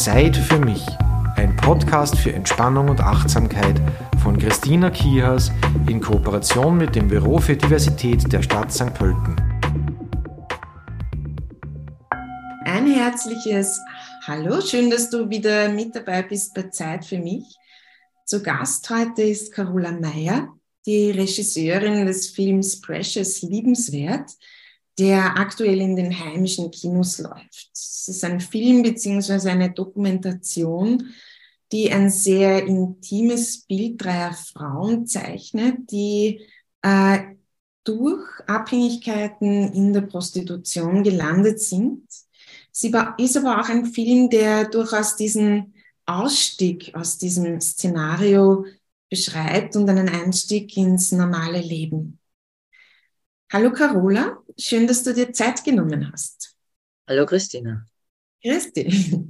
[0.00, 0.82] Zeit für mich.
[1.36, 3.78] Ein Podcast für Entspannung und Achtsamkeit
[4.22, 5.52] von Christina Kihas
[5.90, 8.94] in Kooperation mit dem Büro für Diversität der Stadt St.
[8.94, 9.36] Pölten.
[12.64, 13.78] Ein herzliches
[14.26, 17.44] Hallo, schön, dass du wieder mit dabei bist bei Zeit für mich.
[18.24, 20.48] Zu Gast heute ist Carola Meyer,
[20.86, 24.30] die Regisseurin des Films Precious Liebenswert,
[25.00, 27.70] der aktuell in den heimischen Kinos läuft.
[27.72, 31.14] Es ist ein Film beziehungsweise eine Dokumentation,
[31.72, 36.42] die ein sehr intimes Bild dreier Frauen zeichnet, die
[36.82, 37.18] äh,
[37.84, 42.02] durch Abhängigkeiten in der Prostitution gelandet sind.
[42.70, 45.74] Sie ist aber auch ein Film, der durchaus diesen
[46.04, 48.66] Ausstieg aus diesem Szenario
[49.08, 52.19] beschreibt und einen Einstieg ins normale Leben.
[53.52, 56.54] Hallo Carola, schön, dass du dir Zeit genommen hast.
[57.08, 57.84] Hallo Christina.
[58.40, 59.28] Christi.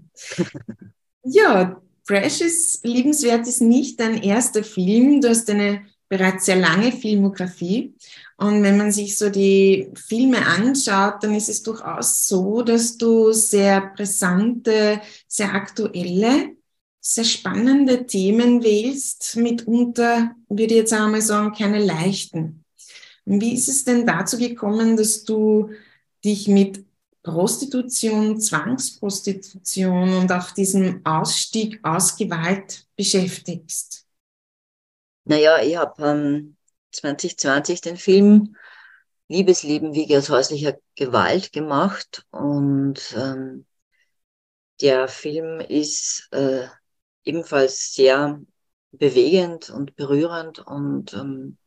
[1.25, 5.23] ja, Precious Liebenswert ist nicht dein erster Film.
[5.23, 7.95] Du hast eine bereits sehr lange Filmografie.
[8.37, 13.33] Und wenn man sich so die Filme anschaut, dann ist es durchaus so, dass du
[13.33, 16.57] sehr brisante, sehr aktuelle,
[17.01, 19.37] sehr spannende Themen wählst.
[19.37, 22.60] Mitunter würde ich jetzt einmal sagen, keine leichten.
[23.39, 25.71] Wie ist es denn dazu gekommen, dass du
[26.25, 26.85] dich mit
[27.23, 34.07] Prostitution, Zwangsprostitution und auch diesem Ausstieg aus Gewalt beschäftigst?
[35.25, 36.57] Naja, ich habe ähm,
[36.93, 38.57] 2020 den Film
[39.29, 43.65] Liebesleben wie aus häuslicher Gewalt gemacht und ähm,
[44.81, 46.67] der Film ist äh,
[47.23, 48.41] ebenfalls sehr
[48.91, 51.59] bewegend und berührend und ähm,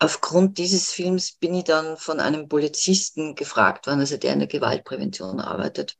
[0.00, 4.48] aufgrund dieses Films bin ich dann von einem Polizisten gefragt worden, also der in der
[4.48, 5.96] Gewaltprävention arbeitet,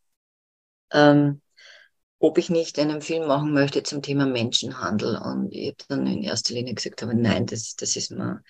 [0.90, 1.42] ähm,
[2.18, 5.16] ob ich nicht einen Film machen möchte zum Thema Menschenhandel.
[5.16, 8.42] Und ich habe dann in erster Linie gesagt, aber nein, das, das ist mir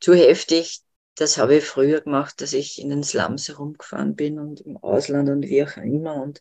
[0.00, 0.80] zu heftig.
[1.16, 5.28] Das habe ich früher gemacht, dass ich in den Slums herumgefahren bin und im Ausland
[5.28, 6.40] und wie auch immer und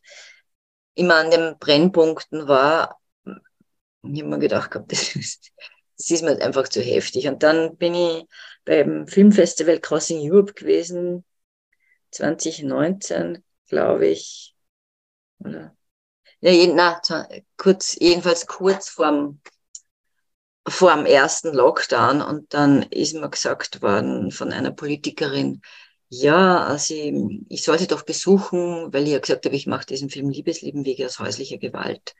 [0.95, 2.99] immer an den Brennpunkten war.
[3.25, 5.51] Ich habe mir gedacht, das ist,
[6.01, 7.27] das ist mir einfach zu heftig.
[7.27, 8.25] Und dann bin ich
[8.65, 11.23] beim Filmfestival Crossing Europe gewesen,
[12.11, 14.55] 2019, glaube ich.
[15.39, 15.75] Oder?
[16.41, 17.01] Ja, na,
[17.57, 19.41] kurz, jedenfalls kurz vorm,
[20.67, 22.21] vor dem ersten Lockdown.
[22.21, 25.61] Und dann ist mir gesagt worden von einer Politikerin,
[26.09, 27.13] ja, also ich,
[27.47, 30.83] ich soll sie doch besuchen, weil ich ja gesagt habe, ich mache diesen Film Liebesleben
[30.83, 32.15] wegen aus häuslicher Gewalt.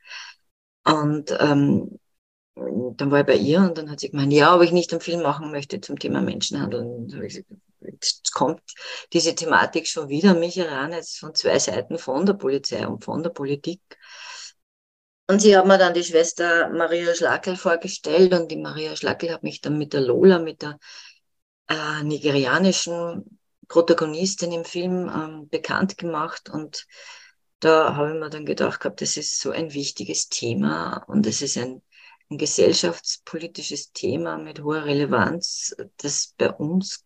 [0.85, 1.99] Und ähm,
[2.55, 5.01] dann war ich bei ihr und dann hat sie gemeint, ja, ob ich nicht einen
[5.01, 7.07] Film machen möchte zum Thema Menschenhandel.
[7.79, 8.61] Jetzt kommt
[9.13, 13.03] diese Thematik schon wieder an mich heran, jetzt von zwei Seiten von der Polizei und
[13.03, 13.81] von der Politik.
[15.27, 19.43] Und sie hat mir dann die Schwester Maria Schlackel vorgestellt und die Maria Schlackel hat
[19.43, 20.77] mich dann mit der Lola, mit der
[21.69, 23.39] äh, nigerianischen
[23.69, 26.85] Protagonistin im Film ähm, bekannt gemacht und
[27.61, 31.41] da habe ich mir dann gedacht gehabt, das ist so ein wichtiges Thema und es
[31.41, 31.81] ist ein
[32.31, 37.05] ein gesellschaftspolitisches Thema mit hoher Relevanz, das bei uns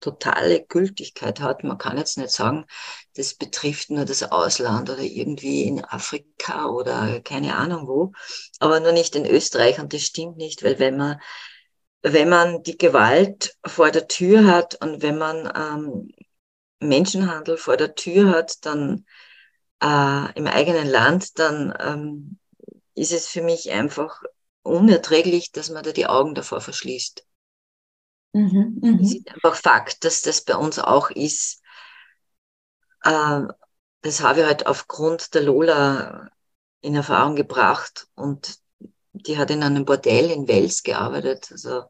[0.00, 1.64] totale Gültigkeit hat.
[1.64, 2.66] Man kann jetzt nicht sagen,
[3.14, 8.12] das betrifft nur das Ausland oder irgendwie in Afrika oder keine Ahnung wo,
[8.60, 11.20] aber nur nicht in Österreich und das stimmt nicht, weil wenn man
[12.02, 16.08] wenn man die Gewalt vor der Tür hat und wenn man ähm,
[16.80, 19.04] Menschenhandel vor der Tür hat, dann
[19.82, 22.38] äh, im eigenen Land, dann ähm,
[22.94, 24.22] ist es für mich einfach
[24.62, 27.26] unerträglich, dass man da die Augen davor verschließt.
[28.32, 28.98] Mhm, mh.
[29.02, 31.60] Es ist einfach Fakt, dass das bei uns auch ist.
[33.04, 33.42] Äh,
[34.02, 36.30] das habe ich halt aufgrund der Lola
[36.80, 38.58] in Erfahrung gebracht und
[39.12, 41.84] die hat in einem Bordell in Wels gearbeitet, also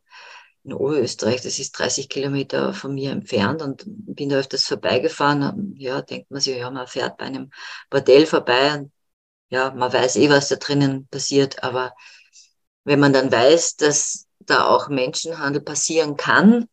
[0.65, 5.75] in Oberösterreich, das ist 30 Kilometer von mir entfernt und bin da öfters vorbeigefahren.
[5.79, 7.51] Ja, denkt man sich, ja, man fährt bei einem
[7.91, 8.93] Bordell vorbei und
[9.51, 11.95] ja, man weiß eh, was da drinnen passiert, aber
[12.89, 16.69] wenn man dann weiß, dass da auch Menschenhandel passieren kann,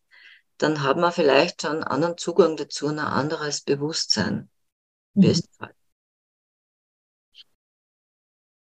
[0.57, 4.49] dann hat man vielleicht schon einen anderen Zugang dazu, ein anderes Bewusstsein.
[5.13, 5.41] Mhm.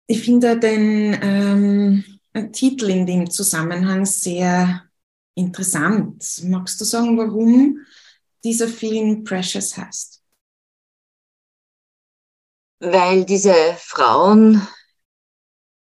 [0.08, 4.84] Ich finde den ähm, Titel in dem Zusammenhang sehr
[5.36, 6.42] interessant.
[6.44, 7.86] Magst du sagen, warum
[8.44, 10.24] dieser Film Precious heißt?
[12.80, 14.68] Weil diese Frauen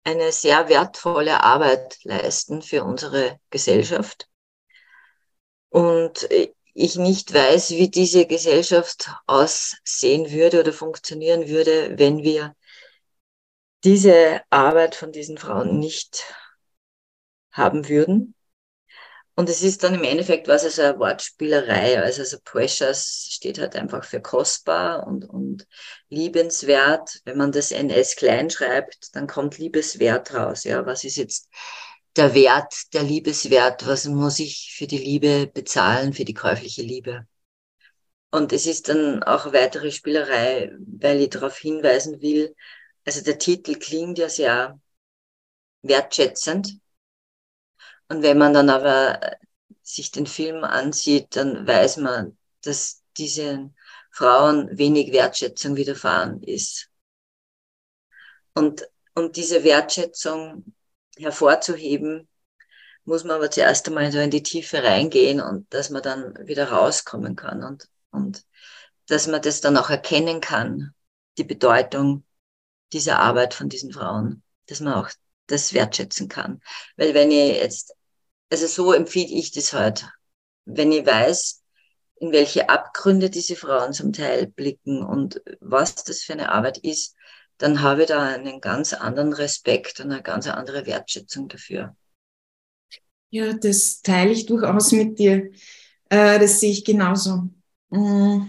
[0.09, 4.27] eine sehr wertvolle Arbeit leisten für unsere Gesellschaft.
[5.69, 6.27] Und
[6.73, 12.57] ich nicht weiß, wie diese Gesellschaft aussehen würde oder funktionieren würde, wenn wir
[13.85, 16.25] diese Arbeit von diesen Frauen nicht
[17.53, 18.35] haben würden.
[19.39, 22.03] Und es ist dann im Endeffekt was also eine Wortspielerei.
[22.03, 25.65] Also, also Precious steht halt einfach für kostbar und, und
[26.09, 27.21] liebenswert.
[27.25, 30.65] Wenn man das NS klein schreibt, dann kommt Liebeswert raus.
[30.65, 31.49] Ja, was ist jetzt
[32.17, 33.87] der Wert, der Liebeswert?
[33.87, 37.25] Was muss ich für die Liebe bezahlen, für die käufliche Liebe?
[38.33, 42.57] Und es ist dann auch weitere Spielerei, weil ich darauf hinweisen will,
[43.05, 44.81] also der Titel klingt ja sehr
[45.83, 46.81] wertschätzend.
[48.09, 49.21] Und wenn man dann aber
[49.83, 53.77] sich den Film ansieht, dann weiß man, dass diesen
[54.11, 56.89] Frauen wenig Wertschätzung widerfahren ist.
[58.55, 60.75] Und um diese Wertschätzung
[61.17, 62.29] hervorzuheben,
[63.05, 66.71] muss man aber zuerst einmal so in die Tiefe reingehen und dass man dann wieder
[66.71, 68.45] rauskommen kann und, und
[69.07, 70.95] dass man das dann auch erkennen kann,
[71.39, 72.25] die Bedeutung
[72.93, 75.11] dieser Arbeit von diesen Frauen, dass man auch
[75.47, 76.61] das wertschätzen kann.
[76.97, 77.95] Weil wenn ich jetzt,
[78.51, 80.09] also so empfinde ich das halt,
[80.65, 81.63] wenn ich weiß,
[82.21, 87.15] in welche Abgründe diese Frauen zum Teil blicken und was das für eine Arbeit ist,
[87.59, 91.97] dann habe ich da einen ganz anderen Respekt und eine ganz andere Wertschätzung dafür.
[93.31, 95.51] Ja, das teile ich durchaus mit dir.
[96.09, 97.51] Äh, das sehe ich genauso.
[97.91, 98.47] Mm.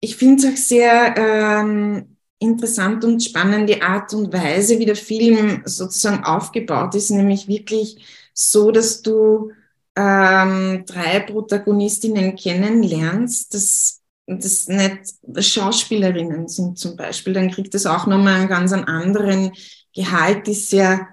[0.00, 2.13] Ich finde es auch sehr ähm,
[2.44, 7.96] interessant und spannende Art und Weise, wie der Film sozusagen aufgebaut ist, nämlich wirklich
[8.32, 9.52] so, dass du
[9.96, 18.06] ähm, drei Protagonistinnen kennenlernst, das, das nicht Schauspielerinnen sind zum Beispiel, dann kriegt das auch
[18.06, 19.52] nochmal einen ganz anderen
[19.94, 21.08] Gehalt, ist sehr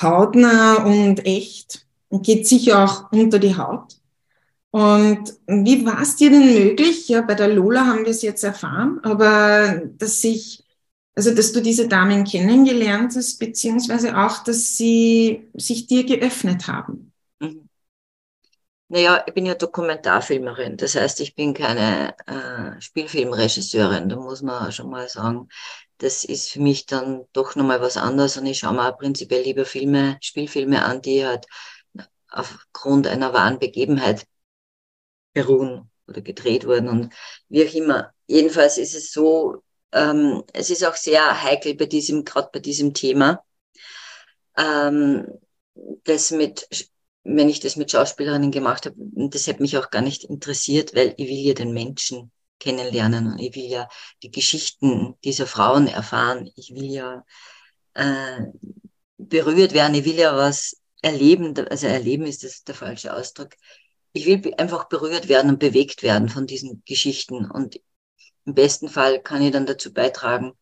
[0.00, 3.96] hautnah und echt und geht sicher auch unter die Haut.
[4.70, 7.08] Und wie war es dir denn möglich?
[7.08, 10.63] Ja, bei der Lola haben wir es jetzt erfahren, aber dass sich,
[11.14, 17.12] also dass du diese Damen kennengelernt hast, beziehungsweise auch, dass sie sich dir geöffnet haben.
[17.40, 17.68] Mhm.
[18.88, 24.70] Naja, ich bin ja Dokumentarfilmerin, das heißt, ich bin keine äh, Spielfilmregisseurin, da muss man
[24.72, 25.48] schon mal sagen,
[25.98, 29.42] das ist für mich dann doch nochmal was anderes und ich schaue mir auch prinzipiell
[29.42, 31.46] lieber Filme, Spielfilme an, die halt
[32.28, 34.26] aufgrund einer wahren Begebenheit
[35.32, 37.12] beruhen oder gedreht wurden und
[37.48, 38.12] wie auch immer.
[38.26, 39.62] Jedenfalls ist es so,
[39.94, 43.44] ähm, es ist auch sehr heikel bei diesem, gerade bei diesem Thema,
[44.56, 45.26] ähm,
[46.04, 46.68] das mit,
[47.24, 51.14] wenn ich das mit Schauspielerinnen gemacht habe, das hätte mich auch gar nicht interessiert, weil
[51.16, 52.30] ich will ja den Menschen
[52.60, 53.88] kennenlernen und ich will ja
[54.22, 56.50] die Geschichten dieser Frauen erfahren.
[56.56, 57.24] Ich will ja
[57.94, 58.40] äh,
[59.16, 63.54] berührt werden, ich will ja was erleben, also erleben ist das der falsche Ausdruck
[64.14, 67.50] ich will einfach berührt werden und bewegt werden von diesen Geschichten.
[67.50, 67.80] Und
[68.44, 70.52] im besten Fall kann ich dann dazu beitragen,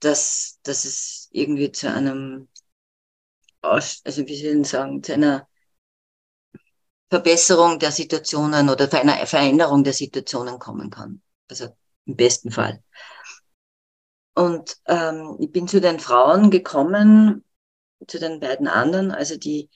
[0.00, 2.48] dass, dass es irgendwie zu einem,
[3.62, 5.48] also wie soll ich sagen, zu einer
[7.08, 11.22] Verbesserung der Situationen oder zu einer Veränderung der Situationen kommen kann.
[11.48, 11.68] Also
[12.04, 12.82] im besten Fall.
[14.34, 17.44] Und ähm, ich bin zu den Frauen gekommen,
[18.06, 19.70] zu den beiden anderen, also die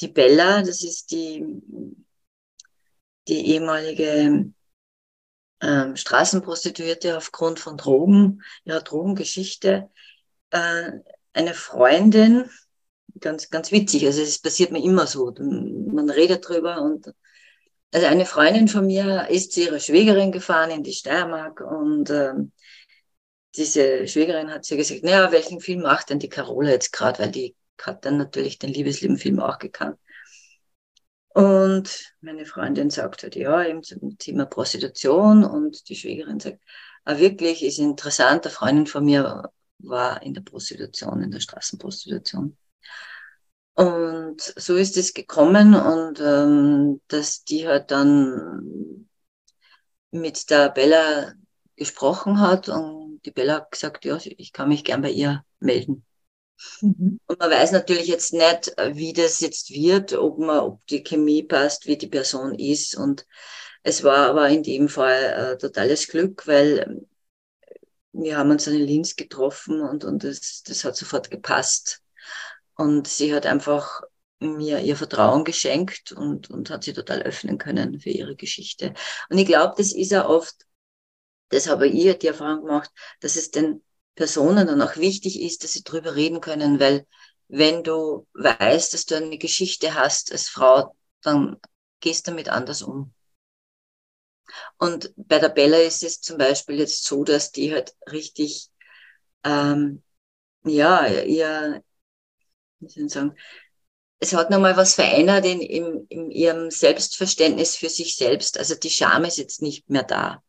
[0.00, 1.44] die Bella, das ist die,
[3.26, 4.52] die ehemalige
[5.60, 9.90] ähm, Straßenprostituierte aufgrund von Drogen, ihrer Drogengeschichte,
[10.50, 10.90] äh,
[11.32, 12.48] eine Freundin,
[13.20, 17.12] ganz, ganz witzig, also es passiert mir immer so, man redet drüber und
[17.92, 22.52] also eine Freundin von mir ist zu ihrer Schwägerin gefahren in die Steiermark und ähm,
[23.56, 27.30] diese Schwägerin hat sie gesagt, naja, welchen Film macht denn die Carola jetzt gerade, weil
[27.30, 29.98] die hat dann natürlich den Liebesleben-Film auch gekannt.
[31.38, 36.58] Und meine Freundin sagt halt, ja, eben zum Thema Prostitution und die Schwägerin sagt,
[37.04, 42.56] ah, wirklich, ist interessant, eine Freundin von mir war in der Prostitution, in der Straßenprostitution.
[43.74, 49.08] Und so ist es gekommen und ähm, dass die halt dann
[50.10, 51.34] mit der Bella
[51.76, 56.04] gesprochen hat und die Bella hat gesagt, ja, ich kann mich gern bei ihr melden.
[56.80, 57.20] Mhm.
[57.26, 61.42] Und man weiß natürlich jetzt nicht, wie das jetzt wird, ob man, ob die Chemie
[61.42, 62.96] passt, wie die Person ist.
[62.96, 63.26] Und
[63.82, 67.08] es war aber in dem Fall äh, totales Glück, weil ähm,
[68.12, 72.02] wir haben uns in Linz getroffen und, und das, das hat sofort gepasst.
[72.74, 74.02] Und sie hat einfach
[74.40, 78.94] mir ihr Vertrauen geschenkt und, und hat sie total öffnen können für ihre Geschichte.
[79.28, 80.54] Und ich glaube, das ist ja oft,
[81.48, 83.82] das habe ich die Erfahrung gemacht, dass es den
[84.18, 87.06] Personen dann auch wichtig ist, dass sie drüber reden können, weil
[87.48, 91.56] wenn du weißt, dass du eine Geschichte hast als Frau, dann
[92.00, 93.14] gehst du damit anders um.
[94.78, 98.70] Und bei der Bella ist es zum Beispiel jetzt so, dass die halt richtig
[99.44, 100.02] ähm,
[100.64, 101.82] ja, ihr,
[102.80, 103.34] wie soll ich sagen,
[104.20, 108.58] es hat nochmal was verändert in, in, in ihrem Selbstverständnis für sich selbst.
[108.58, 110.42] Also die Scham ist jetzt nicht mehr da.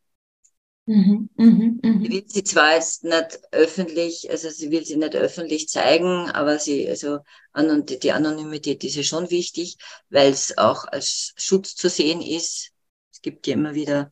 [0.90, 2.10] Mhm, mh, mh.
[2.10, 6.88] will sie zwar jetzt nicht öffentlich, also sie will sie nicht öffentlich zeigen, aber sie,
[6.88, 7.20] also
[7.54, 9.76] die Anonymität ist ja schon wichtig,
[10.08, 12.72] weil es auch als Schutz zu sehen ist.
[13.12, 14.10] Es gibt ja immer wieder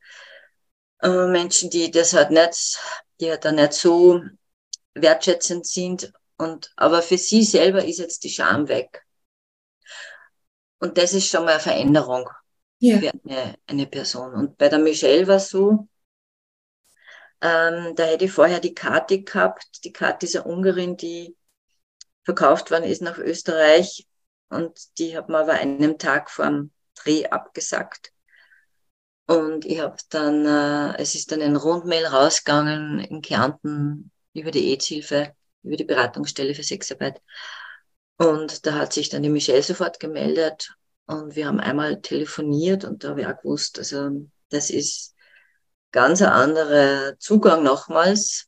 [1.02, 2.78] äh, Menschen, die das halt nicht,
[3.20, 4.22] die halt da nicht so
[4.94, 6.12] wertschätzend sind.
[6.36, 9.04] Und, aber für sie selber ist jetzt die Scham weg.
[10.78, 12.28] Und das ist schon mal eine Veränderung
[12.78, 13.00] ja.
[13.00, 14.32] für eine, eine Person.
[14.34, 15.88] Und bei der Michelle war es so,
[17.40, 21.36] ähm, da hätte ich vorher die Karte gehabt, die Karte dieser Ungarin, die
[22.24, 24.06] verkauft worden ist nach Österreich.
[24.50, 28.12] Und die hat mir aber einen Tag vor dem Dreh abgesagt.
[29.26, 34.70] Und ich habe dann, äh, es ist dann ein Rundmail rausgegangen in Kärnten über die
[34.70, 37.20] AIDS-Hilfe, über die Beratungsstelle für Sexarbeit.
[38.16, 40.74] Und da hat sich dann die Michelle sofort gemeldet
[41.06, 45.14] und wir haben einmal telefoniert und da habe ich auch gewusst, also das ist
[45.92, 48.46] ganz ein anderer Zugang nochmals,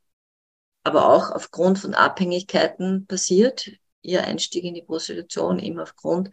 [0.83, 3.71] aber auch aufgrund von Abhängigkeiten passiert.
[4.03, 6.31] Ihr Einstieg in die Prostitution eben aufgrund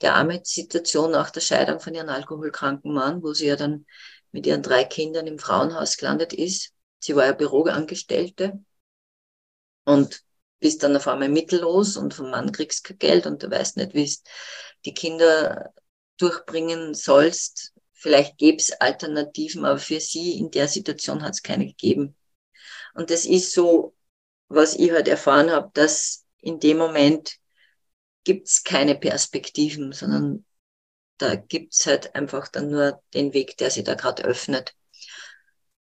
[0.00, 3.86] der Arbeitssituation nach der Scheidung von ihrem alkoholkranken Mann, wo sie ja dann
[4.32, 6.72] mit ihren drei Kindern im Frauenhaus gelandet ist.
[6.98, 8.60] Sie war ja Büroangestellte
[9.84, 10.22] und
[10.60, 13.94] bist dann auf einmal mittellos und vom Mann kriegst kein Geld und du weißt nicht,
[13.94, 14.12] wie du
[14.84, 15.72] die Kinder
[16.18, 17.72] durchbringen sollst.
[18.00, 22.16] Vielleicht gäbe es Alternativen, aber für sie in der Situation hat es keine gegeben.
[22.94, 23.94] Und das ist so,
[24.48, 27.36] was ich halt erfahren habe, dass in dem Moment
[28.24, 30.46] gibt es keine Perspektiven, sondern
[31.18, 34.74] da gibt es halt einfach dann nur den Weg, der sich da gerade öffnet.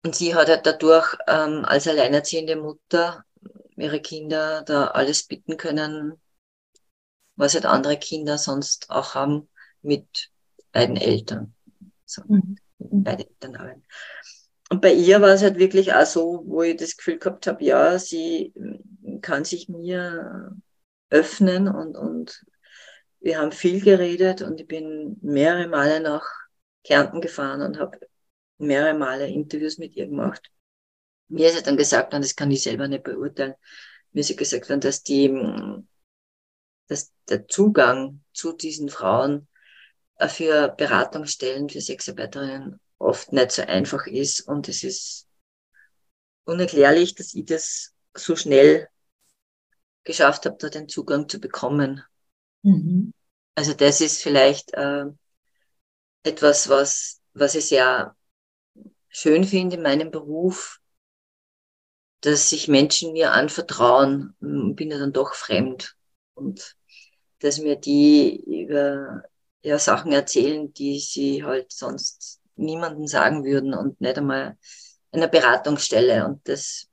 [0.04, 3.26] Und sie hat halt dadurch ähm, als alleinerziehende Mutter
[3.76, 6.20] ihre Kinder da alles bitten können,
[7.36, 9.48] was halt andere Kinder sonst auch haben
[9.84, 10.32] mit
[10.72, 11.54] beiden Eltern.
[12.08, 12.58] So, mhm.
[12.80, 13.84] beide Eltern haben.
[14.70, 17.64] Und bei ihr war es halt wirklich auch so, wo ich das Gefühl gehabt habe,
[17.64, 18.54] ja, sie
[19.22, 20.52] kann sich mir
[21.10, 22.44] öffnen und, und
[23.20, 26.26] wir haben viel geredet und ich bin mehrere Male nach
[26.84, 28.00] Kärnten gefahren und habe
[28.58, 30.52] mehrere Male Interviews mit ihr gemacht
[31.30, 33.56] mir ist ja dann gesagt worden, das kann ich selber nicht beurteilen,
[34.12, 35.34] mir ist ja gesagt dass die,
[36.88, 39.57] dass der Zugang zu diesen Frauen äh,
[40.28, 45.28] für Beratungsstellen, für Sexarbeiterinnen oft nicht so einfach ist und es ist
[46.46, 48.88] unerklärlich, dass ich das so schnell
[50.04, 52.04] geschafft habe, da den Zugang zu bekommen.
[52.64, 53.14] Mhm.
[53.54, 55.06] Also das ist vielleicht äh,
[56.24, 58.16] etwas, was, was ich sehr
[59.10, 60.80] schön finde in meinem Beruf,
[62.22, 65.96] dass sich Menschen mir anvertrauen, bin ja dann doch fremd.
[66.34, 66.76] Und
[67.40, 69.24] dass mir die über
[69.68, 74.58] ja, Sachen erzählen, die sie halt sonst niemandem sagen würden und nicht einmal
[75.12, 76.26] einer Beratungsstelle.
[76.26, 76.88] Und das,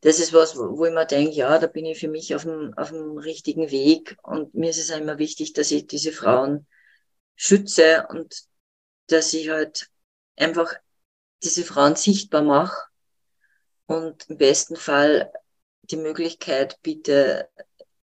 [0.00, 2.74] das ist was, wo ich mir denke, ja, da bin ich für mich auf dem,
[2.76, 4.16] auf dem richtigen Weg.
[4.22, 6.66] Und mir ist es immer wichtig, dass ich diese Frauen
[7.36, 8.44] schütze und
[9.06, 9.88] dass ich halt
[10.36, 10.74] einfach
[11.44, 12.76] diese Frauen sichtbar mache
[13.86, 15.32] und im besten Fall
[15.82, 17.48] die Möglichkeit bitte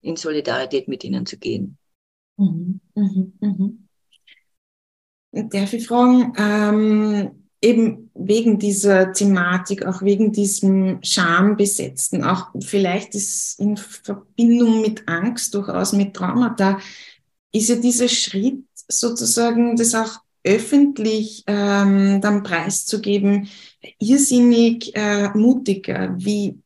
[0.02, 1.78] in Solidarität mit ihnen zu gehen.
[2.36, 3.81] Mhm, mhm, mhm.
[5.32, 7.30] Darf ich fragen, ähm,
[7.62, 15.54] eben wegen dieser Thematik, auch wegen diesem Schambesetzten, auch vielleicht ist in Verbindung mit Angst,
[15.54, 16.78] durchaus mit Traumata,
[17.52, 23.48] ist ja dieser Schritt sozusagen, das auch öffentlich ähm, dann preiszugeben,
[23.98, 26.14] irrsinnig äh, mutiger.
[26.18, 26.58] Wie,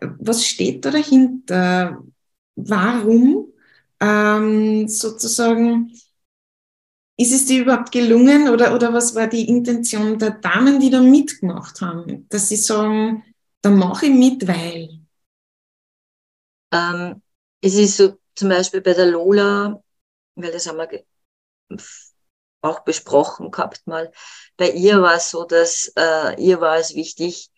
[0.00, 2.02] was steht da dahinter?
[2.56, 3.52] Warum
[4.00, 5.92] ähm, sozusagen
[7.18, 11.00] ist es dir überhaupt gelungen oder, oder was war die Intention der Damen, die da
[11.00, 13.24] mitgemacht haben, dass sie sagen,
[13.60, 15.00] da mache ich mit, weil?
[16.72, 17.20] Ähm,
[17.60, 19.82] es ist so zum Beispiel bei der Lola,
[20.36, 21.04] weil das haben wir
[22.60, 24.12] auch besprochen gehabt mal.
[24.56, 27.50] Bei ihr war es so, dass äh, ihr war es wichtig,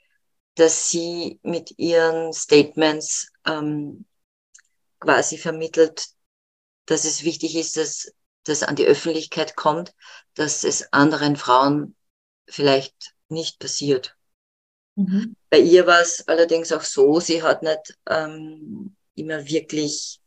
[0.54, 4.06] dass sie mit ihren Statements ähm,
[5.00, 6.06] quasi vermittelt,
[6.86, 8.12] dass es wichtig ist, dass
[8.44, 9.94] das an die Öffentlichkeit kommt,
[10.34, 11.94] dass es anderen Frauen
[12.48, 14.16] vielleicht nicht passiert.
[14.96, 15.36] Mhm.
[15.50, 20.20] Bei ihr war es allerdings auch so, sie hat nicht ähm, immer wirklich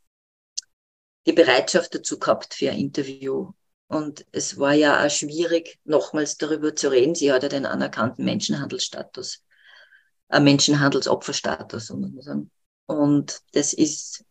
[1.25, 3.51] die Bereitschaft dazu gehabt für ein Interview.
[3.87, 7.15] Und es war ja auch schwierig, nochmals darüber zu reden.
[7.15, 9.43] Sie hat ja den anerkannten Menschenhandelsstatus.
[10.29, 12.51] ein Menschenhandelsopferstatus, muss man sagen.
[12.85, 14.23] Und das ist, äh,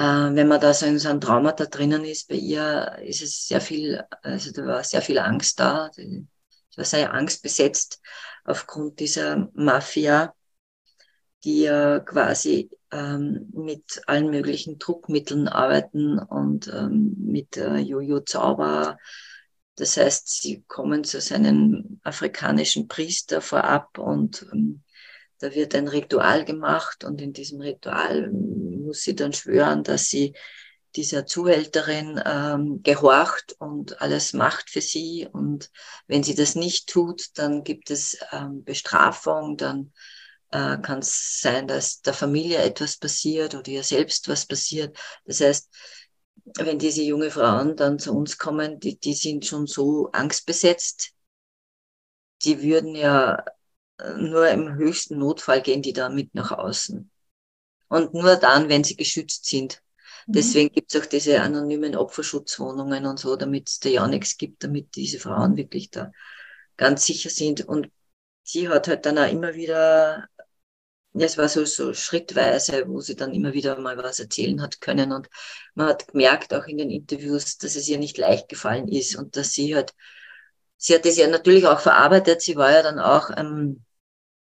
[0.00, 3.46] wenn man da so in so einem Trauma da drinnen ist, bei ihr ist es
[3.46, 5.90] sehr viel, also da war sehr viel Angst da.
[5.92, 6.26] Sie
[6.76, 8.00] war sehr angstbesetzt
[8.44, 10.34] aufgrund dieser Mafia,
[11.44, 18.98] die ja quasi ähm, mit allen möglichen Druckmitteln arbeiten und ähm, mit äh, Jojo-Zauber.
[19.76, 24.82] Das heißt, sie kommen zu seinen afrikanischen Priester vorab und ähm,
[25.40, 30.34] da wird ein Ritual gemacht und in diesem Ritual muss sie dann schwören, dass sie
[30.96, 35.28] dieser Zuhälterin ähm, gehorcht und alles macht für sie.
[35.32, 35.70] Und
[36.06, 39.92] wenn sie das nicht tut, dann gibt es ähm, Bestrafung, dann
[40.50, 44.98] äh, kann es sein, dass der Familie etwas passiert oder ihr selbst was passiert.
[45.24, 45.70] Das heißt,
[46.58, 51.12] wenn diese junge Frauen dann zu uns kommen, die, die sind schon so angstbesetzt,
[52.42, 53.44] die würden ja
[54.16, 57.10] nur im höchsten Notfall gehen die da mit nach außen.
[57.88, 59.82] Und nur dann, wenn sie geschützt sind.
[60.26, 60.32] Mhm.
[60.32, 64.62] Deswegen gibt es auch diese anonymen Opferschutzwohnungen und so, damit es da ja nichts gibt,
[64.62, 66.12] damit diese Frauen wirklich da
[66.76, 67.66] ganz sicher sind.
[67.66, 67.90] Und
[68.42, 70.28] sie hat halt dann auch immer wieder
[71.12, 74.80] ja, es war so, so schrittweise, wo sie dann immer wieder mal was erzählen hat
[74.80, 75.12] können.
[75.12, 75.28] Und
[75.74, 79.36] man hat gemerkt, auch in den Interviews, dass es ihr nicht leicht gefallen ist und
[79.36, 79.92] dass sie halt,
[80.76, 82.42] sie hat das ja natürlich auch verarbeitet.
[82.42, 83.84] Sie war ja dann auch ähm,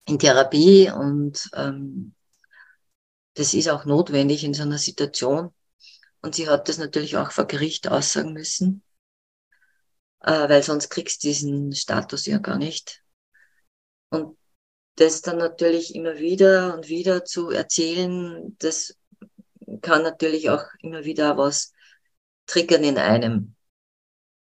[0.07, 2.15] in Therapie und ähm,
[3.35, 5.55] das ist auch notwendig in so einer Situation.
[6.21, 8.83] Und sie hat das natürlich auch vor Gericht aussagen müssen,
[10.21, 13.03] äh, weil sonst kriegst du diesen Status ja gar nicht.
[14.11, 14.37] Und
[14.97, 18.97] das dann natürlich immer wieder und wieder zu erzählen, das
[19.81, 21.73] kann natürlich auch immer wieder was
[22.47, 23.55] triggern in einem.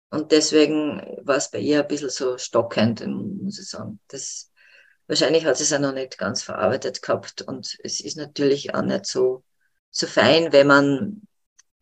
[0.09, 3.99] Und deswegen war es bei ihr ein bisschen so stockend, muss ich sagen.
[4.09, 4.50] Das,
[5.11, 7.41] wahrscheinlich hat sie es ja noch nicht ganz verarbeitet gehabt.
[7.41, 9.43] Und es ist natürlich auch nicht so,
[9.89, 11.27] so fein, wenn man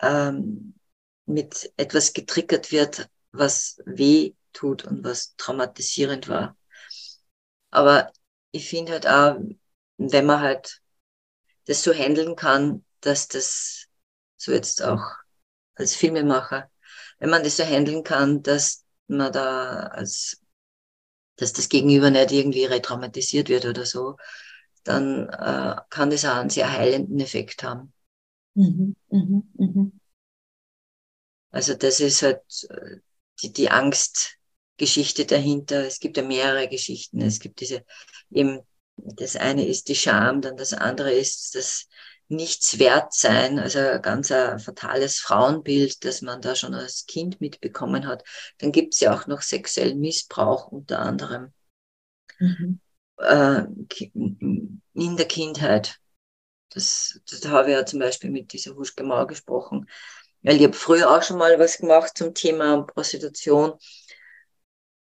[0.01, 0.73] ähm,
[1.27, 6.57] mit etwas getriggert wird, was weh tut und was traumatisierend war.
[7.69, 8.11] Aber
[8.49, 9.37] ich finde halt auch,
[9.97, 10.81] wenn man halt
[11.65, 13.85] das so handeln kann, dass das
[14.37, 15.05] so jetzt auch
[15.75, 16.71] als Filmemacher,
[17.19, 20.41] wenn man das so handeln kann, dass man da als,
[21.39, 24.17] dass das Gegenüber nicht irgendwie retraumatisiert wird oder so,
[24.83, 27.93] dann äh, kann das auch einen sehr heilenden Effekt haben.
[28.55, 29.91] Mhm, mh, mh.
[31.51, 32.97] Also das ist halt äh,
[33.41, 34.35] die, die Angst,
[34.77, 35.85] Geschichte dahinter.
[35.85, 37.21] Es gibt ja mehrere Geschichten.
[37.21, 37.83] Es gibt diese
[38.31, 38.61] eben,
[38.97, 41.87] das eine ist die Scham, dann das andere ist das
[42.29, 48.23] Nichtswertsein, also ein ganz ein fatales Frauenbild, das man da schon als Kind mitbekommen hat.
[48.59, 51.51] Dann gibt es ja auch noch sexuellen Missbrauch unter anderem
[52.39, 52.79] mhm.
[53.17, 55.99] äh, in der Kindheit.
[56.69, 59.89] Das, das habe ich ja zum Beispiel mit dieser Huschke Mauer gesprochen.
[60.43, 63.73] Weil ich habe früher auch schon mal was gemacht zum Thema Prostitution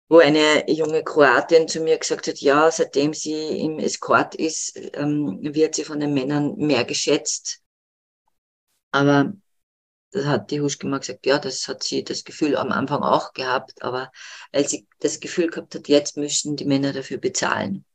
[0.08, 5.40] wo eine junge Kroatin zu mir gesagt hat, ja, seitdem sie im Escort ist, ähm,
[5.42, 7.62] wird sie von den Männern mehr geschätzt.
[8.92, 9.34] Aber
[10.12, 13.34] das hat die Huschke mal gesagt, ja, das hat sie das Gefühl am Anfang auch
[13.34, 14.12] gehabt, aber
[14.52, 17.86] weil sie das Gefühl gehabt hat, jetzt müssen die Männer dafür bezahlen.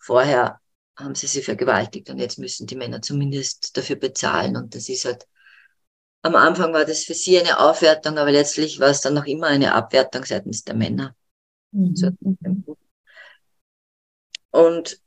[0.00, 0.60] Vorher
[0.96, 5.04] haben sie sie vergewaltigt und jetzt müssen die Männer zumindest dafür bezahlen und das ist
[5.04, 5.26] halt
[6.22, 9.46] am Anfang war das für sie eine Aufwertung, aber letztlich war es dann noch immer
[9.46, 11.14] eine Abwertung seitens der Männer.
[11.72, 12.76] Mhm.
[14.50, 15.00] Und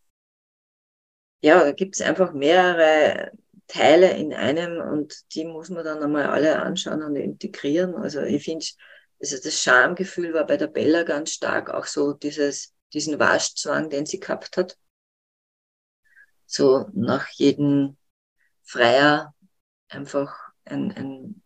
[1.41, 3.31] ja, da gibt es einfach mehrere
[3.67, 7.95] Teile in einem und die muss man dann einmal alle anschauen und integrieren.
[7.95, 8.65] Also ich finde,
[9.19, 14.05] also das Schamgefühl war bei der Bella ganz stark, auch so dieses, diesen Waschzwang, den
[14.05, 14.77] sie gehabt hat.
[16.45, 17.97] So nach jedem
[18.63, 19.33] Freier
[19.89, 21.41] einfach ein, ein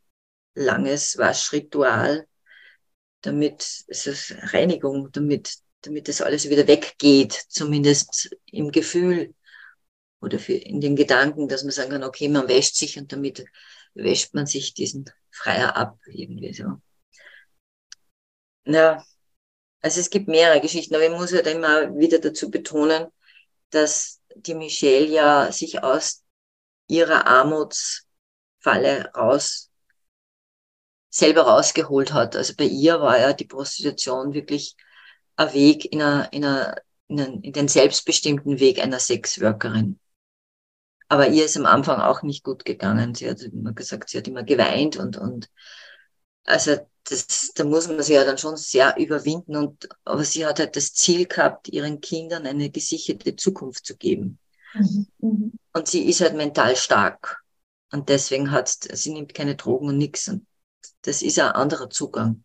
[0.55, 2.27] langes Waschritual,
[3.21, 9.33] damit es ist Reinigung, damit, damit das alles wieder weggeht, zumindest im Gefühl
[10.21, 13.45] oder für, in den Gedanken, dass man sagen kann, okay, man wäscht sich und damit
[13.93, 16.81] wäscht man sich diesen Freier ab, irgendwie so.
[18.65, 19.03] Ja,
[19.81, 23.07] also es gibt mehrere Geschichten, aber ich muss halt immer wieder dazu betonen,
[23.69, 26.23] dass die Michelle ja sich aus
[26.87, 28.06] ihrer Armuts
[28.67, 29.69] Falle raus,
[31.09, 32.35] selber rausgeholt hat.
[32.35, 34.75] Also bei ihr war ja die Prostitution wirklich
[35.37, 36.75] ein Weg in, einer, in, einer,
[37.07, 39.99] in, einen, in den selbstbestimmten Weg einer Sexworkerin.
[41.07, 43.15] Aber ihr ist am Anfang auch nicht gut gegangen.
[43.15, 45.49] Sie hat immer gesagt, sie hat immer geweint und, und
[46.43, 46.75] also
[47.05, 49.55] das, da muss man sich ja dann schon sehr überwinden.
[49.55, 54.39] Und, aber sie hat halt das Ziel gehabt, ihren Kindern eine gesicherte Zukunft zu geben.
[54.73, 55.07] Mhm.
[55.19, 55.51] mhm.
[55.71, 57.41] Und sie ist halt mental stark.
[57.91, 60.27] Und deswegen hat sie nimmt keine Drogen und nichts.
[60.27, 60.45] Und
[61.03, 62.43] das ist ein anderer Zugang.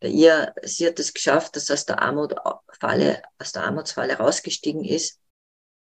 [0.00, 5.20] Bei ihr, sie hat es geschafft, dass aus der Armutfalle, aus der Armutsfalle rausgestiegen ist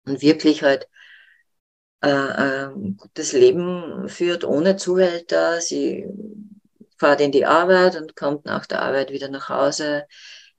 [0.06, 0.90] und wirklich halt
[2.02, 5.62] äh, ein gutes Leben führt ohne Zuhälter.
[5.62, 6.06] Sie
[6.98, 10.06] fährt in die Arbeit und kommt nach der Arbeit wieder nach Hause.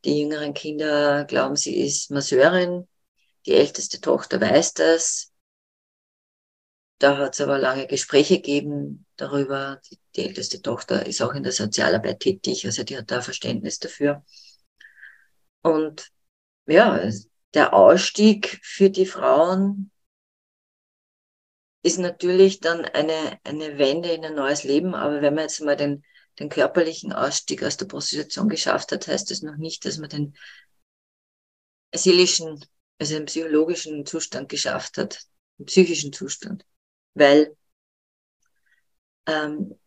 [0.05, 2.89] Die jüngeren Kinder glauben, sie ist Masseurin.
[3.47, 5.32] Die älteste Tochter weiß das.
[6.99, 9.81] Da hat es aber lange Gespräche gegeben darüber.
[9.91, 13.79] Die, die, älteste Tochter ist auch in der Sozialarbeit tätig, also die hat da Verständnis
[13.81, 14.25] dafür.
[15.63, 16.11] Und
[16.67, 17.01] ja,
[17.55, 19.91] der Ausstieg für die Frauen
[21.83, 24.95] ist natürlich dann eine, eine Wende in ein neues Leben.
[24.95, 26.05] Aber wenn man jetzt mal den,
[26.39, 30.37] den körperlichen Ausstieg aus der Prostitution geschafft hat, heißt das noch nicht, dass man den
[31.95, 32.65] seelischen,
[32.99, 35.27] also den psychologischen Zustand geschafft hat,
[35.59, 36.65] den psychischen Zustand
[37.15, 37.57] weil
[39.27, 39.79] ähm,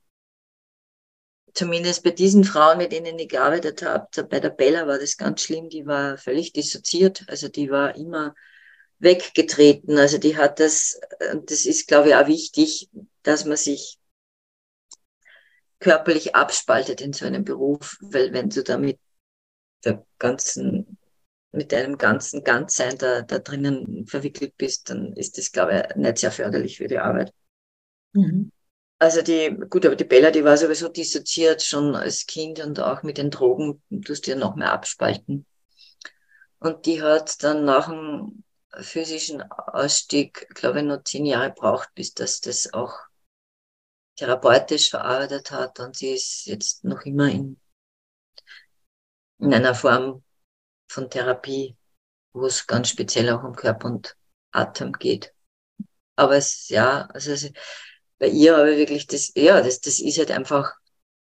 [1.54, 5.42] zumindest bei diesen Frauen, mit denen ich gearbeitet habe, bei der Bella war das ganz
[5.42, 8.36] schlimm, die war völlig dissoziiert, also die war immer
[9.00, 11.00] weggetreten, also die hat das,
[11.46, 12.90] das ist glaube ich auch wichtig,
[13.24, 14.00] dass man sich
[15.80, 19.00] körperlich abspaltet in so einem Beruf, weil wenn du da mit
[19.84, 20.98] der ganzen
[21.56, 26.18] mit deinem ganzen Ganzsein da, da drinnen verwickelt bist, dann ist das, glaube ich, nicht
[26.20, 27.34] sehr förderlich für die Arbeit.
[28.14, 28.52] Mhm.
[28.98, 33.04] Also die, gut, aber die Bella, die war sowieso dissoziiert schon als Kind und auch
[33.04, 35.46] mit den Drogen tust du ja noch mehr abspalten.
[36.60, 38.44] Und die hat dann nach dem
[38.82, 42.94] physischen Ausstieg, glaube ich, noch zehn Jahre braucht, bis das das auch
[44.16, 45.80] therapeutisch verarbeitet hat.
[45.80, 47.60] Und sie ist jetzt noch immer in,
[49.40, 50.24] in einer Form
[50.96, 51.76] von Therapie,
[52.34, 54.16] wo es ganz speziell auch um Körper und
[54.52, 55.34] Atem geht.
[56.16, 57.52] Aber es, ja, also es,
[58.18, 60.74] bei ihr habe ich wirklich das, ja, das, das ist halt einfach,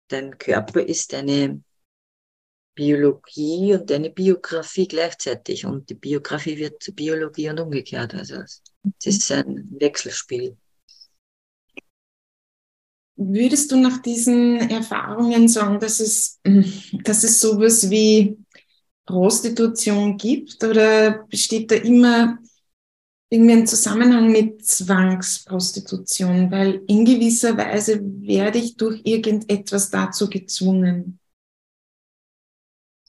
[0.09, 1.63] dein Körper ist deine
[2.75, 5.65] Biologie und deine Biografie gleichzeitig.
[5.65, 8.13] Und die Biografie wird zur Biologie und umgekehrt.
[8.13, 8.61] Also es
[9.03, 10.55] ist ein Wechselspiel.
[13.15, 16.39] Würdest du nach diesen Erfahrungen sagen, dass es,
[17.03, 18.37] dass es sowas wie
[19.07, 22.37] Prostitution gibt oder besteht da immer
[23.29, 26.51] irgendwie ein Zusammenhang mit Zwangsprostitution?
[26.51, 31.19] Weil in gewisser Weise werde ich durch irgendetwas dazu gezwungen.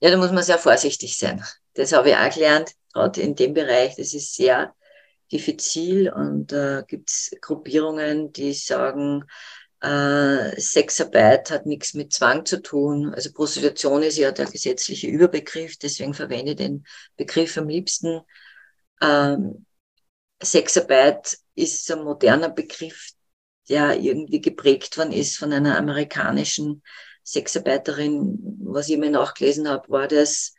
[0.01, 1.45] Ja, da muss man sehr vorsichtig sein.
[1.75, 3.97] Das habe ich auch gelernt, gerade in dem Bereich.
[3.97, 4.75] Das ist sehr
[5.33, 9.25] diffizil und da äh, gibt es Gruppierungen, die sagen,
[9.81, 13.15] äh, Sexarbeit hat nichts mit Zwang zu tun.
[13.15, 16.85] Also Prostitution ist ja der gesetzliche Überbegriff, deswegen verwende ich den
[17.17, 18.21] Begriff am liebsten.
[19.01, 19.67] Ähm,
[20.43, 23.11] Sexarbeit ist ein moderner Begriff,
[23.69, 26.83] der irgendwie geprägt worden ist von einer amerikanischen
[27.25, 28.59] Sexarbeiterin.
[28.63, 30.55] Was ich mir nachgelesen habe, war das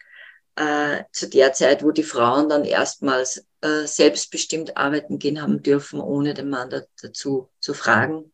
[0.55, 5.99] äh, zu der Zeit, wo die Frauen dann erstmals äh, selbstbestimmt arbeiten gehen haben dürfen,
[5.99, 8.31] ohne den Mann da, dazu zu fragen.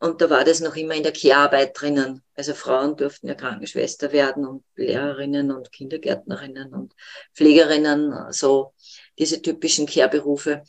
[0.00, 2.22] Und da war das noch immer in der Care-Arbeit drinnen.
[2.34, 6.94] Also Frauen durften ja Krankenschwester werden und Lehrerinnen und Kindergärtnerinnen und
[7.34, 8.74] Pflegerinnen, so
[9.18, 10.62] diese typischen Care-Berufe.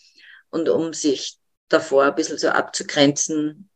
[0.49, 1.37] Und um sich
[1.67, 3.69] davor ein bisschen so abzugrenzen,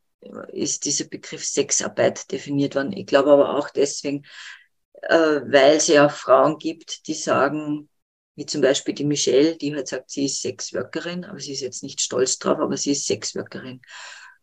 [0.52, 2.94] ist dieser Begriff Sexarbeit definiert worden.
[2.94, 4.26] Ich glaube aber auch deswegen,
[5.04, 7.89] äh, weil es ja auch Frauen gibt, die sagen,
[8.36, 11.84] wie zum Beispiel die Michelle, die halt sagt, sie ist Sexworkerin, aber sie ist jetzt
[11.84, 13.82] nicht stolz drauf, aber sie ist Sexworkerin.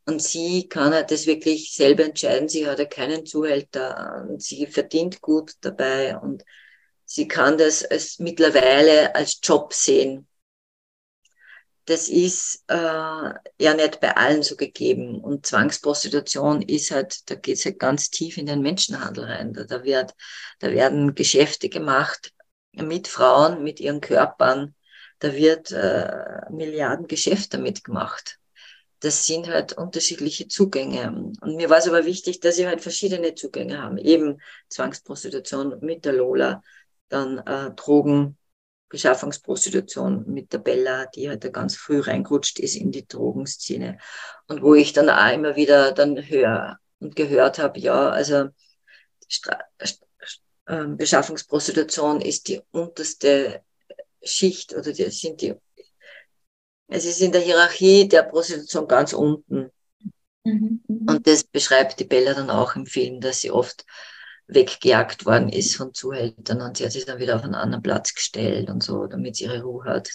[0.07, 2.49] Und sie kann halt das wirklich selber entscheiden.
[2.49, 6.45] Sie hat ja keinen Zuhälter sie verdient gut dabei und
[7.05, 10.27] sie kann das als mittlerweile als Job sehen.
[11.85, 15.21] Das ist äh, ja nicht bei allen so gegeben.
[15.21, 19.53] Und Zwangsprostitution ist halt, da geht es halt ganz tief in den Menschenhandel rein.
[19.53, 20.15] Da, da, wird,
[20.61, 22.33] da werden Geschäfte gemacht
[22.73, 24.75] mit Frauen, mit ihren Körpern.
[25.19, 28.40] Da wird äh, Milliarden Geschäft damit gemacht
[29.01, 31.33] das sind halt unterschiedliche Zugänge.
[31.41, 33.97] Und mir war es aber wichtig, dass sie halt verschiedene Zugänge haben.
[33.99, 36.63] Eben Zwangsprostitution mit der Lola,
[37.09, 38.37] dann äh, Drogen,
[38.91, 43.99] Beschaffungsprostitution mit der Bella, die halt da ganz früh reingerutscht ist in die Drogenszene.
[44.49, 48.49] Und wo ich dann auch immer wieder dann höre und gehört habe, ja, also
[49.29, 49.59] Stra
[50.67, 53.63] äh, Beschaffungsprostitution ist die unterste
[54.23, 55.55] Schicht oder die sind die
[56.91, 59.71] es ist in der Hierarchie der Prostitution ganz unten.
[60.45, 60.83] Mhm.
[60.89, 63.85] Und das beschreibt die Bella dann auch im Film, dass sie oft
[64.49, 68.15] weggejagt worden ist von Zuhältern und sie hat sich dann wieder auf einen anderen Platz
[68.15, 70.11] gestellt und so, damit sie ihre Ruhe hat.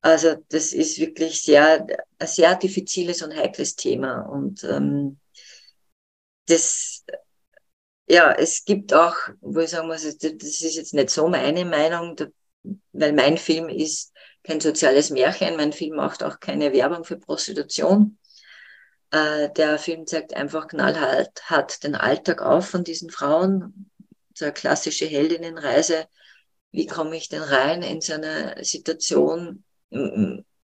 [0.00, 1.86] Also das ist wirklich sehr,
[2.18, 5.20] ein sehr diffiziles und heikles Thema und ähm,
[6.46, 7.04] das,
[8.08, 12.16] ja, es gibt auch, wo ich sagen muss, das ist jetzt nicht so meine Meinung,
[12.92, 14.12] weil mein Film ist
[14.44, 18.18] kein soziales Märchen, mein Film macht auch keine Werbung für Prostitution.
[19.10, 23.90] Äh, der Film zeigt einfach knallhart hat den Alltag auf von diesen Frauen,
[24.34, 26.06] so eine klassische Heldinnenreise.
[26.72, 29.64] Wie komme ich denn rein in so eine Situation?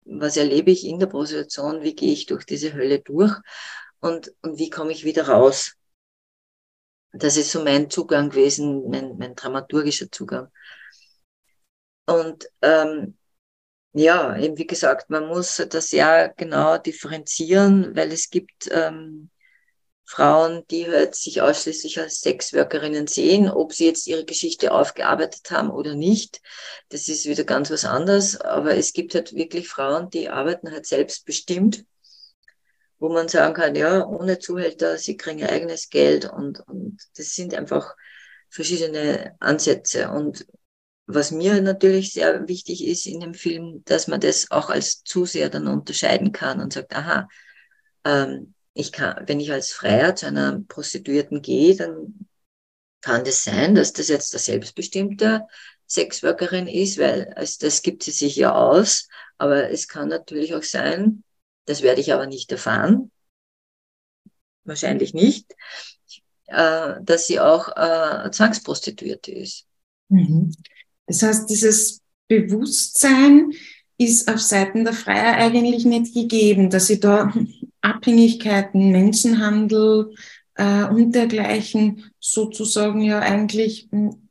[0.04, 1.82] Was erlebe ich in der Prostitution?
[1.82, 3.34] Wie gehe ich durch diese Hölle durch?
[4.00, 5.74] Und, und wie komme ich wieder raus?
[7.12, 10.48] Das ist so mein Zugang gewesen, mein, mein dramaturgischer Zugang.
[12.04, 13.16] Und ähm,
[13.98, 19.30] ja, eben wie gesagt, man muss das ja genau differenzieren, weil es gibt ähm,
[20.04, 25.70] Frauen, die halt sich ausschließlich als Sexworkerinnen sehen, ob sie jetzt ihre Geschichte aufgearbeitet haben
[25.70, 26.40] oder nicht.
[26.90, 28.40] Das ist wieder ganz was anderes.
[28.40, 31.84] Aber es gibt halt wirklich Frauen, die arbeiten halt selbstbestimmt,
[32.98, 37.34] wo man sagen kann, ja, ohne Zuhälter, sie kriegen ihr eigenes Geld und, und das
[37.34, 37.94] sind einfach
[38.48, 40.10] verschiedene Ansätze.
[40.10, 40.46] Und
[41.06, 45.48] was mir natürlich sehr wichtig ist in dem Film, dass man das auch als Zuseher
[45.50, 47.28] dann unterscheiden kann und sagt, aha,
[48.04, 52.26] ähm, ich kann, wenn ich als Freier zu einer Prostituierten gehe, dann
[53.00, 55.46] kann das sein, dass das jetzt der selbstbestimmte
[55.88, 59.08] Sexworkerin ist, weil also das gibt sie sich ja aus.
[59.38, 61.22] Aber es kann natürlich auch sein,
[61.66, 63.10] das werde ich aber nicht erfahren,
[64.64, 65.54] wahrscheinlich nicht,
[66.46, 69.66] äh, dass sie auch äh, Zwangsprostituierte ist.
[70.08, 70.52] Mhm.
[71.06, 73.52] Das heißt, dieses Bewusstsein
[73.98, 77.32] ist auf Seiten der Freier eigentlich nicht gegeben, dass sie da
[77.80, 80.14] Abhängigkeiten, Menschenhandel
[80.54, 83.88] äh, und dergleichen sozusagen ja eigentlich.
[83.90, 84.28] Hm,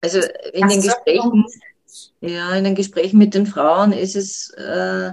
[0.00, 0.20] also
[0.52, 1.44] in den Gesprächen,
[2.20, 5.12] ja, in den Gesprächen mit den Frauen ist es äh,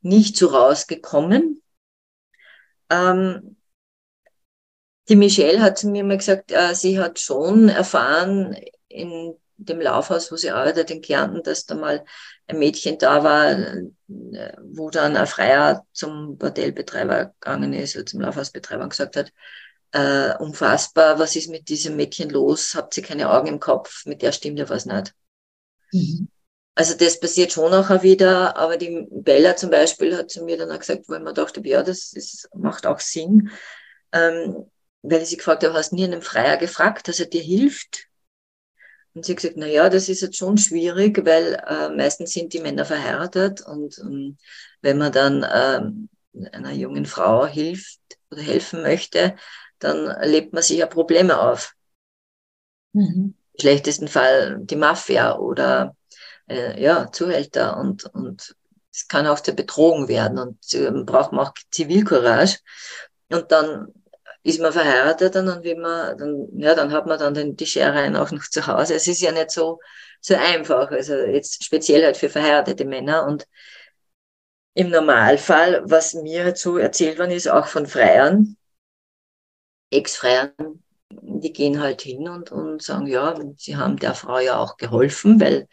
[0.00, 1.62] nicht so rausgekommen.
[2.90, 3.56] Ähm,
[5.08, 8.56] die Michelle hat zu mir mal gesagt, äh, sie hat schon erfahren
[8.88, 9.34] in
[9.64, 12.04] dem Laufhaus, wo sie arbeitet in Kärnten, dass da mal
[12.46, 13.56] ein Mädchen da war,
[14.62, 19.32] wo dann ein Freier zum Bordellbetreiber gegangen ist oder zum Laufhausbetreiber und gesagt hat,
[19.92, 22.74] äh, unfassbar, was ist mit diesem Mädchen los?
[22.74, 24.06] Habt ihr keine Augen im Kopf?
[24.06, 25.14] Mit der stimmt ja was nicht.
[25.92, 26.28] Mhm.
[26.74, 30.70] Also das passiert schon auch wieder, aber die Bella zum Beispiel hat zu mir dann
[30.70, 33.50] auch gesagt, wo ich mir dachte, ja, das, das macht auch Sinn,
[34.12, 34.70] ähm,
[35.02, 38.06] weil ich sie gefragt habe, hast nie einen Freier gefragt, dass er dir hilft?
[39.14, 42.52] Und sie hat gesagt, na ja, das ist jetzt schon schwierig, weil äh, meistens sind
[42.52, 44.38] die Männer verheiratet und ähm,
[44.80, 46.08] wenn man dann ähm,
[46.52, 49.36] einer jungen Frau hilft oder helfen möchte,
[49.78, 51.74] dann lebt man sich ja Probleme auf.
[52.92, 53.34] Mhm.
[53.52, 55.94] Im schlechtesten Fall die Mafia oder
[56.48, 58.56] äh, ja, Zuhälter und, und
[58.92, 62.58] es kann auch zur Bedrohung werden und äh, braucht man auch Zivilcourage.
[63.30, 63.92] Und dann
[64.44, 67.66] ist man verheiratet und dann will man, dann, ja, dann hat man dann den, die
[67.66, 68.94] Schereien auch noch zu Hause.
[68.94, 69.80] Es ist ja nicht so,
[70.20, 70.90] so einfach.
[70.90, 73.46] Also jetzt speziell halt für verheiratete Männer und
[74.74, 78.56] im Normalfall, was mir halt so erzählt worden ist, auch von Freiern,
[79.90, 80.52] Ex-Freiern,
[81.10, 85.40] die gehen halt hin und, und sagen, ja, sie haben der Frau ja auch geholfen,
[85.40, 85.68] weil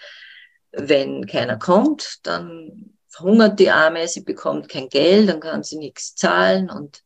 [0.71, 6.15] wenn keiner kommt, dann verhungert die Arme, sie bekommt kein Geld, dann kann sie nichts
[6.15, 7.01] zahlen und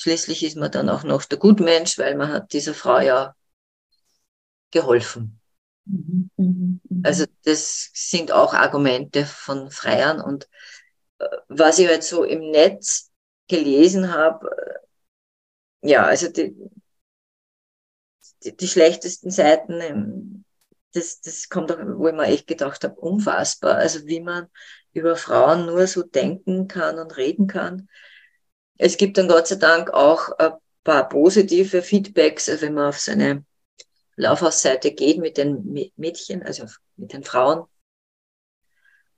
[0.00, 3.34] Schließlich ist man dann auch noch der Gutmensch, weil man hat dieser Frau ja
[4.70, 5.40] geholfen.
[5.84, 7.02] Mhm, mhm, mhm.
[7.04, 10.20] Also das sind auch Argumente von Freiern.
[10.20, 10.48] Und
[11.18, 13.10] äh, was ich halt so im Netz
[13.48, 14.48] gelesen habe,
[15.82, 16.54] äh, ja, also die,
[18.44, 20.44] die, die schlechtesten Seiten, ähm,
[20.92, 23.76] das, das kommt auch, wo ich mir echt gedacht habe, unfassbar.
[23.76, 24.48] Also wie man
[24.92, 27.88] über Frauen nur so denken kann und reden kann.
[28.82, 30.52] Es gibt dann Gott sei Dank auch ein
[30.84, 33.44] paar positive Feedbacks, also wenn man auf seine
[34.16, 36.64] Laufhausseite geht mit den Mädchen, also
[36.96, 37.66] mit den Frauen.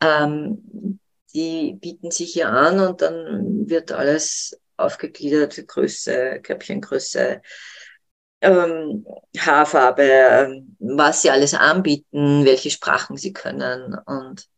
[0.01, 0.99] Ähm,
[1.33, 7.41] die bieten sich hier an und dann wird alles aufgegliedert, Größe, Köpfchengröße,
[8.41, 9.07] ähm,
[9.39, 13.97] Haarfarbe, was sie alles anbieten, welche Sprachen sie können.
[14.07, 14.49] Und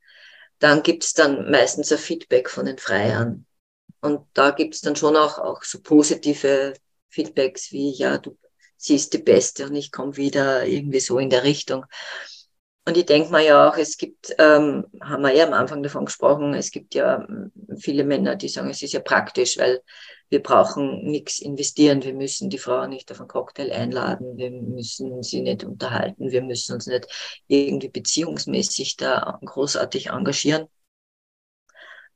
[0.60, 3.44] dann gibt es dann meistens ein Feedback von den Freiern.
[4.04, 6.74] Und da gibt es dann schon auch, auch so positive
[7.08, 8.36] Feedbacks wie, ja, du
[8.76, 11.86] siehst die Beste und ich komme wieder irgendwie so in der Richtung.
[12.86, 16.04] Und ich denke mal ja auch, es gibt, ähm, haben wir ja am Anfang davon
[16.04, 17.26] gesprochen, es gibt ja
[17.78, 19.80] viele Männer, die sagen, es ist ja praktisch, weil
[20.28, 25.22] wir brauchen nichts investieren, wir müssen die Frau nicht auf einen Cocktail einladen, wir müssen
[25.22, 27.06] sie nicht unterhalten, wir müssen uns nicht
[27.46, 30.66] irgendwie beziehungsmäßig da großartig engagieren.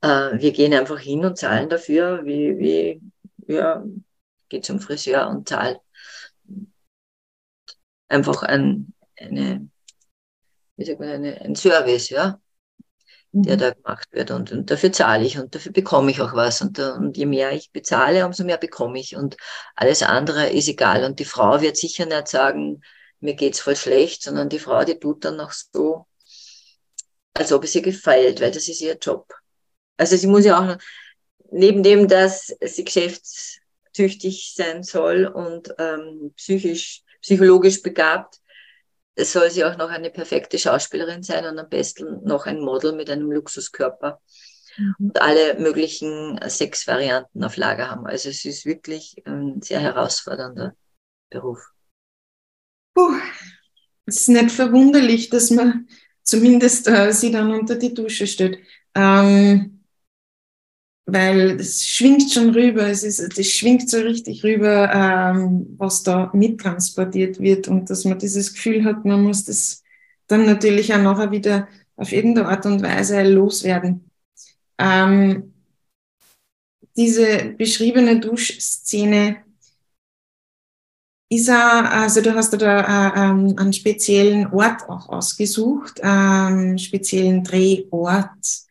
[0.01, 3.03] Äh, wir gehen einfach hin und zahlen dafür, wie, wie
[3.53, 3.85] ja,
[4.49, 5.81] geht zum Friseur und zahlt
[8.09, 9.69] einfach ein, eine,
[10.77, 12.41] wie sagt man, eine, ein Service, ja
[13.33, 13.61] der mhm.
[13.61, 14.31] da gemacht wird.
[14.31, 16.61] Und, und dafür zahle ich und dafür bekomme ich auch was.
[16.63, 19.17] Und, und je mehr ich bezahle, umso mehr bekomme ich.
[19.17, 19.37] Und
[19.75, 21.05] alles andere ist egal.
[21.05, 22.83] Und die Frau wird sicher nicht sagen,
[23.21, 26.07] mir geht's voll schlecht, sondern die Frau, die tut dann noch so,
[27.35, 29.33] als ob es ihr gefällt, weil das ist ihr Job.
[29.99, 30.79] Also sie muss ja auch,
[31.51, 38.41] neben dem, dass sie geschäftstüchtig sein soll und ähm, psychisch, psychologisch begabt,
[39.19, 43.11] soll sie auch noch eine perfekte Schauspielerin sein und am besten noch ein Model mit
[43.11, 44.21] einem Luxuskörper
[44.77, 44.95] mhm.
[45.01, 48.07] und alle möglichen Sexvarianten auf Lager haben.
[48.07, 50.75] Also es ist wirklich ein sehr herausfordernder
[51.31, 51.59] Beruf.
[52.95, 53.15] Puh,
[54.07, 55.89] es ist nicht verwunderlich, dass man
[56.23, 58.59] zumindest äh, sie dann unter die Dusche stellt.
[58.95, 59.78] Ähm,
[61.11, 66.31] weil es schwingt schon rüber, es, ist, es schwingt so richtig rüber, ähm, was da
[66.35, 69.83] mittransportiert wird und dass man dieses Gefühl hat, man muss das
[70.27, 71.67] dann natürlich auch nachher wieder
[71.97, 74.11] auf irgendeine Art und Weise loswerden.
[74.77, 75.55] Ähm,
[76.95, 79.39] diese beschriebene Duschszene
[81.31, 86.79] ist auch, also du hast da äh, ähm, einen speziellen Ort auch ausgesucht, einen ähm,
[86.79, 88.68] speziellen Drehort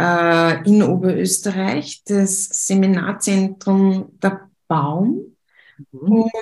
[0.00, 5.36] äh, in Oberösterreich, das Seminarzentrum Der Baum.
[5.92, 6.22] Mhm.
[6.22, 6.32] Und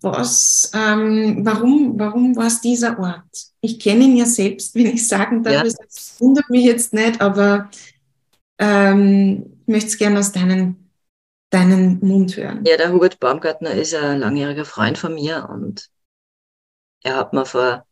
[0.00, 3.52] was, ähm, warum, warum war es dieser Ort?
[3.60, 5.62] Ich kenne ihn ja selbst, wenn ich sagen darf, ja.
[5.64, 7.70] das wundert mich jetzt nicht, aber
[8.58, 10.90] ähm, ich möchte es gerne aus deinen,
[11.50, 12.64] deinen Mund hören.
[12.64, 15.90] Ja, der Hubert Baumgartner ist ein langjähriger Freund von mir und
[17.02, 17.86] er hat mir vor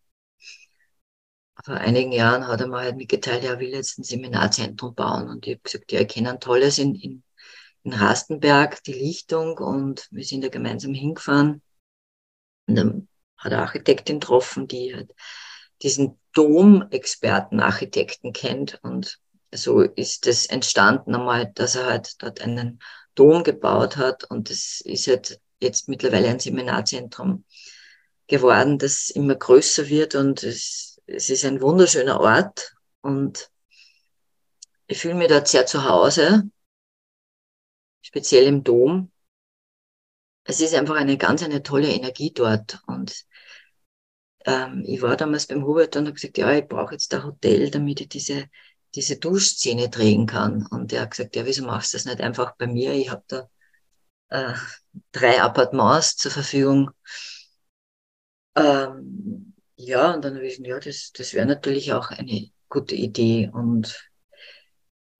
[1.64, 5.28] vor einigen Jahren hat er mir halt mitgeteilt, er will jetzt ein Seminarzentrum bauen.
[5.28, 7.22] Und ich habe gesagt, ja, ich kenne ein tolles in, in,
[7.82, 9.58] in Rastenberg, die Lichtung.
[9.58, 11.62] Und wir sind da gemeinsam hingefahren.
[12.66, 15.14] Und dann hat er Architektin getroffen, die halt
[15.82, 18.78] diesen Dom-Experten-Architekten kennt.
[18.82, 19.18] Und
[19.52, 22.80] so ist es entstanden einmal, dass er halt dort einen
[23.14, 24.24] Dom gebaut hat.
[24.24, 27.44] Und das ist halt jetzt mittlerweile ein Seminarzentrum
[28.30, 33.50] geworden, das immer größer wird und es es ist ein wunderschöner Ort und
[34.86, 36.50] ich fühle mich dort sehr zu Hause,
[38.02, 39.10] speziell im Dom.
[40.44, 43.24] Es ist einfach eine ganz eine tolle Energie dort und
[44.46, 47.70] ähm, ich war damals beim Hubert und habe gesagt, ja, ich brauche jetzt ein Hotel,
[47.70, 48.48] damit ich diese
[48.94, 50.66] diese Duschszene drehen kann.
[50.66, 52.92] Und er hat gesagt, ja, wieso machst du das nicht einfach bei mir?
[52.92, 53.48] Ich habe da
[54.28, 54.54] äh,
[55.12, 56.90] drei Appartements zur Verfügung.
[58.56, 59.49] Ähm,
[59.80, 63.50] ja, und dann habe ich gesagt, ja, das, das wäre natürlich auch eine gute Idee.
[63.52, 64.10] Und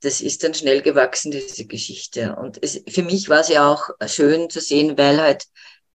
[0.01, 2.37] das ist dann schnell gewachsen, diese Geschichte.
[2.37, 5.47] Und es, für mich war es ja auch schön zu sehen, weil halt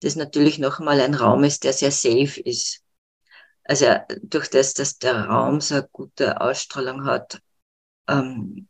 [0.00, 2.80] das natürlich nochmal ein Raum ist, der sehr safe ist.
[3.64, 3.86] Also
[4.22, 7.40] durch das, dass der Raum so eine gute Ausstrahlung hat,
[8.08, 8.68] ähm,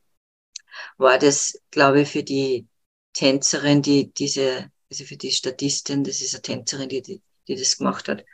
[0.99, 2.67] war das, glaube ich, für die
[3.15, 7.79] Tänzerin, die diese, also für die Statistin, das ist eine Tänzerin, die, die, die das
[7.79, 8.25] gemacht hat,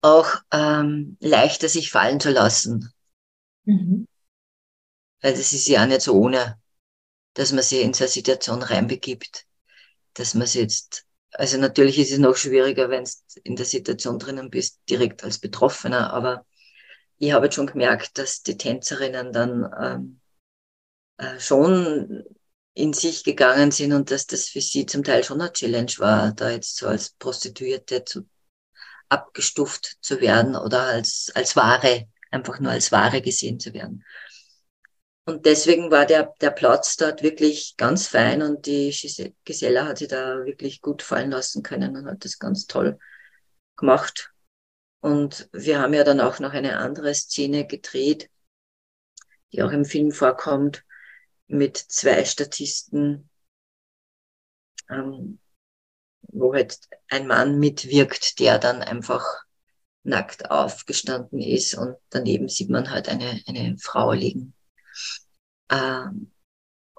[0.00, 2.92] auch ähm, leichter sich fallen zu lassen.
[3.64, 4.06] Mhm.
[5.20, 6.58] Weil das ist ja auch nicht so ohne,
[7.34, 9.46] dass man sich in so eine Situation reinbegibt,
[10.14, 13.10] dass man sich jetzt, also natürlich ist es noch schwieriger, wenn du
[13.44, 16.46] in der Situation drinnen bist, direkt als Betroffener, aber
[17.18, 20.20] ich habe jetzt schon gemerkt, dass die Tänzerinnen dann ähm,
[21.16, 22.24] äh, schon
[22.74, 26.32] in sich gegangen sind und dass das für sie zum Teil schon eine Challenge war,
[26.32, 28.28] da jetzt so als Prostituierte zu
[29.08, 34.04] abgestuft zu werden oder als, als Ware, einfach nur als Ware gesehen zu werden.
[35.28, 38.94] Und deswegen war der, der Platz dort wirklich ganz fein und die
[39.44, 42.96] Gisela hat sich da wirklich gut fallen lassen können und hat das ganz toll
[43.74, 44.32] gemacht.
[45.00, 48.30] Und wir haben ja dann auch noch eine andere Szene gedreht,
[49.52, 50.84] die auch im Film vorkommt,
[51.48, 53.28] mit zwei Statisten,
[54.88, 55.40] ähm,
[56.38, 56.78] wo halt
[57.08, 59.24] ein Mann mitwirkt, der dann einfach
[60.02, 64.54] nackt aufgestanden ist und daneben sieht man halt eine, eine Frau liegen.
[65.70, 66.32] Ähm,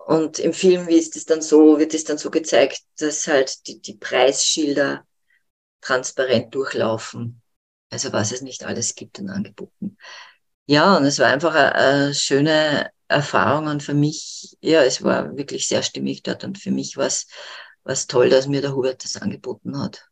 [0.05, 3.67] und im Film wie ist es dann so, wird es dann so gezeigt, dass halt
[3.67, 5.05] die, die Preisschilder
[5.81, 7.41] transparent durchlaufen.
[7.89, 9.97] Also was es nicht alles gibt an Angeboten.
[10.65, 15.67] Ja, und es war einfach eine, eine schöne Erfahrungen für mich, ja, es war wirklich
[15.67, 17.27] sehr stimmig dort und für mich war es
[17.87, 20.09] was toll, dass mir der Hubert das angeboten hat.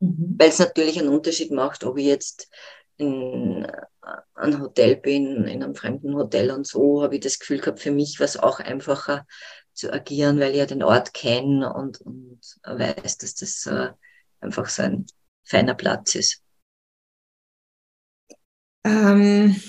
[0.00, 0.34] Mhm.
[0.38, 2.48] Weil es natürlich einen Unterschied macht, ob ich jetzt
[2.96, 3.66] in
[4.34, 7.90] einem Hotel bin, in einem fremden Hotel und so, habe ich das Gefühl gehabt, für
[7.90, 9.26] mich war es auch einfacher
[9.74, 13.90] zu agieren, weil ich ja den Ort kenne und, und weiß, dass das äh,
[14.40, 15.06] einfach so ein
[15.44, 16.42] feiner Platz ist.
[18.84, 19.60] Ähm,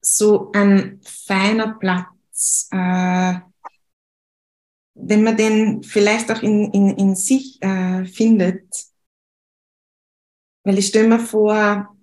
[0.00, 3.40] so ein feiner Platz, äh,
[4.94, 8.64] wenn man den vielleicht auch in, in, in sich äh, findet,
[10.64, 11.96] weil ich stelle mir vor,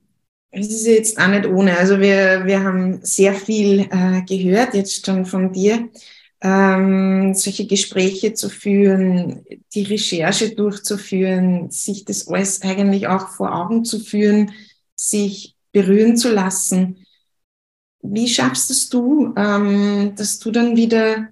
[0.49, 1.77] es ist jetzt auch nicht ohne.
[1.77, 5.89] Also wir, wir haben sehr viel äh, gehört jetzt schon von dir.
[6.39, 13.83] Ähm, solche Gespräche zu führen, die Recherche durchzuführen, sich das alles eigentlich auch vor Augen
[13.85, 14.51] zu führen,
[14.95, 17.05] sich berühren zu lassen.
[18.01, 21.29] Wie schaffst es du, ähm, dass du dann wieder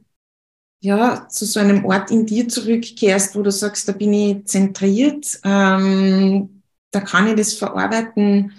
[0.85, 5.39] ja, zu so einem Ort in dir zurückkehrst, wo du sagst, da bin ich zentriert,
[5.43, 6.61] ähm,
[6.91, 8.53] da kann ich das verarbeiten.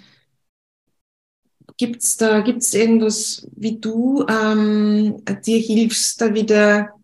[1.79, 6.95] Gibt es da gibt's irgendwas, wie du ähm, dir hilfst, da wieder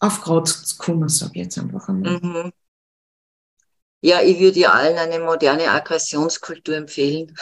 [0.00, 2.20] auf Grad zu kommen, sage ich jetzt einfach einmal.
[2.20, 2.52] Mhm.
[4.02, 7.34] Ja, ich würde dir allen eine moderne Aggressionskultur empfehlen.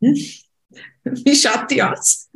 [0.00, 2.30] Wie schaut die aus?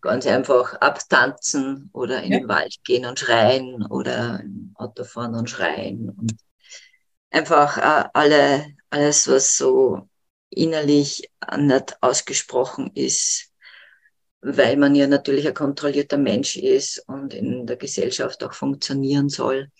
[0.00, 2.38] Ganz einfach abtanzen oder in ja.
[2.38, 6.10] den Wald gehen und schreien oder im Auto fahren und schreien.
[6.10, 6.36] Und
[7.30, 10.08] einfach äh, alle, alles, was so
[10.50, 13.52] innerlich nicht ausgesprochen ist,
[14.40, 19.70] weil man ja natürlich ein kontrollierter Mensch ist und in der Gesellschaft auch funktionieren soll.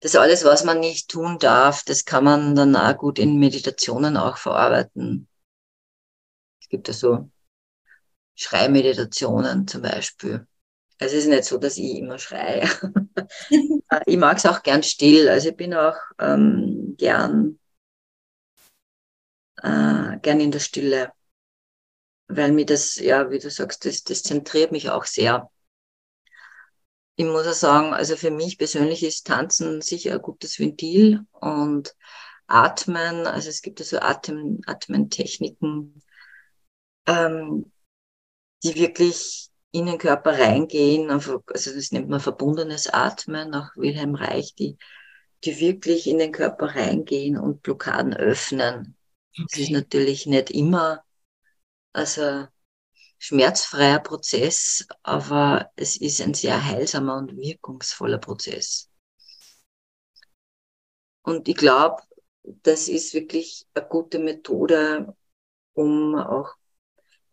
[0.00, 4.16] Das alles, was man nicht tun darf, das kann man dann auch gut in Meditationen
[4.16, 5.28] auch verarbeiten.
[6.60, 7.30] Es gibt ja so
[8.34, 10.46] Schreimeditationen zum Beispiel.
[11.00, 12.68] Also es ist nicht so, dass ich immer schreie.
[14.06, 15.28] ich mag es auch gern still.
[15.28, 17.58] Also ich bin auch ähm, gern,
[19.62, 21.12] äh, gern in der Stille.
[22.28, 25.50] Weil mir das, ja, wie du sagst, das, das zentriert mich auch sehr.
[27.16, 31.94] Ich muss auch sagen, also für mich persönlich ist Tanzen sicher ein gutes Ventil und
[32.46, 36.02] Atmen, also es gibt also Atem, Atmentechniken,
[37.06, 37.72] ähm,
[38.64, 44.54] die wirklich in den Körper reingehen, also das nennt man verbundenes Atmen nach Wilhelm Reich,
[44.54, 44.78] die,
[45.44, 48.96] die wirklich in den Körper reingehen und Blockaden öffnen.
[49.32, 49.46] Okay.
[49.50, 51.04] Das ist natürlich nicht immer
[51.94, 52.46] also
[53.18, 58.90] schmerzfreier Prozess, aber es ist ein sehr heilsamer und wirkungsvoller Prozess.
[61.22, 62.02] Und ich glaube,
[62.42, 65.16] das ist wirklich eine gute Methode,
[65.72, 66.54] um auch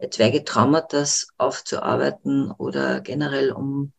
[0.02, 1.06] etwaige Traumata
[1.38, 3.94] aufzuarbeiten oder generell um,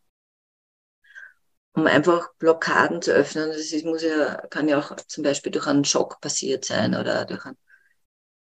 [1.73, 3.49] um einfach Blockaden zu öffnen.
[3.49, 7.25] Das ist, muss ja, kann ja auch zum Beispiel durch einen Schock passiert sein oder
[7.25, 7.57] durch ein,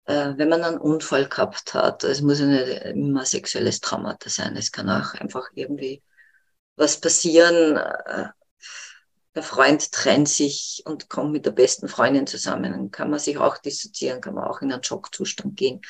[0.06, 2.04] äh, wenn man einen Unfall gehabt hat.
[2.04, 4.58] Es muss ja nicht immer sexuelles Traumata sein.
[4.58, 6.04] Es kann auch einfach irgendwie
[6.76, 7.78] was passieren.
[7.78, 8.30] Äh,
[9.36, 12.72] der Freund trennt sich und kommt mit der besten Freundin zusammen.
[12.72, 15.82] Dann kann man sich auch dissoziieren, kann man auch in einen Schockzustand gehen.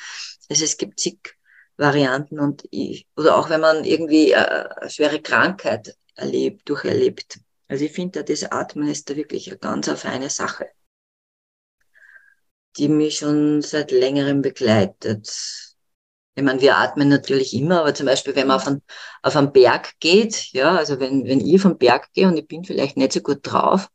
[0.48, 1.36] Also es gibt zig
[1.76, 7.40] Varianten und ich, oder auch wenn man irgendwie äh, eine schwere Krankheit erlebt, durcherlebt.
[7.68, 10.66] Also ich finde, das Atmen ist da wirklich eine ganz eine feine Sache,
[12.76, 15.74] die mich schon seit längerem begleitet.
[16.34, 18.82] Ich meine, wir atmen natürlich immer, aber zum Beispiel, wenn man auf einen,
[19.22, 22.64] auf einen Berg geht, ja, also wenn, wenn ich vom Berg gehe und ich bin
[22.64, 23.90] vielleicht nicht so gut drauf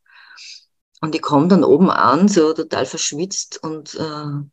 [1.02, 4.48] und ich komme dann oben an, so total verschwitzt und äh,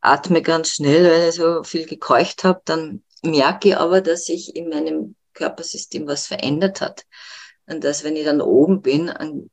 [0.00, 4.54] atme ganz schnell, weil ich so viel gekeucht habe, dann merke ich aber, dass sich
[4.54, 7.06] in meinem Körpersystem was verändert hat.
[7.66, 9.50] Und dass, wenn ich dann oben bin, ein,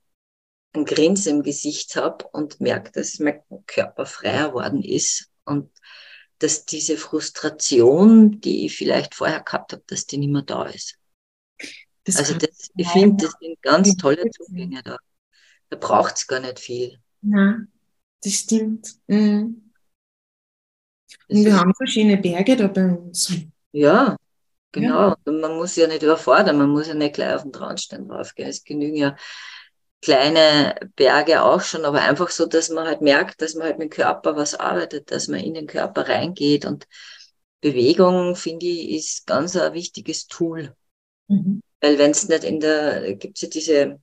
[0.73, 5.71] ein Grinsen im Gesicht habe und merke, dass mein Körper freier worden ist und
[6.39, 10.97] dass diese Frustration, die ich vielleicht vorher gehabt habe, dass die nicht mehr da ist.
[12.03, 14.97] Das also das, ich finde, das sind ganz tolle Zugänge da.
[15.69, 16.99] Da braucht es gar nicht viel.
[17.21, 17.57] Ja,
[18.23, 18.95] das stimmt.
[19.07, 19.64] Mhm.
[21.29, 23.33] Und wir haben verschiedene Berge da bei uns.
[23.71, 24.15] Ja,
[24.71, 25.09] genau.
[25.09, 25.17] Ja.
[25.25, 28.49] Und man muss ja nicht überfordern, man muss ja nicht gleich auf den Traunstein draufgehen.
[28.49, 29.15] Es genügen ja
[30.01, 33.91] kleine Berge auch schon, aber einfach so, dass man halt merkt, dass man halt mit
[33.91, 36.65] dem Körper was arbeitet, dass man in den Körper reingeht.
[36.65, 36.87] Und
[37.61, 40.75] Bewegung, finde ich, ist ganz ein wichtiges Tool.
[41.27, 41.61] Mhm.
[41.81, 43.99] Weil wenn es nicht in der, gibt es ja diese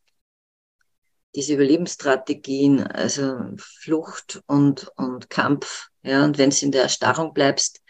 [1.34, 5.88] diese Überlebensstrategien, also Flucht und, und Kampf.
[6.02, 7.82] Ja, und wenn du in der Erstarrung bleibst,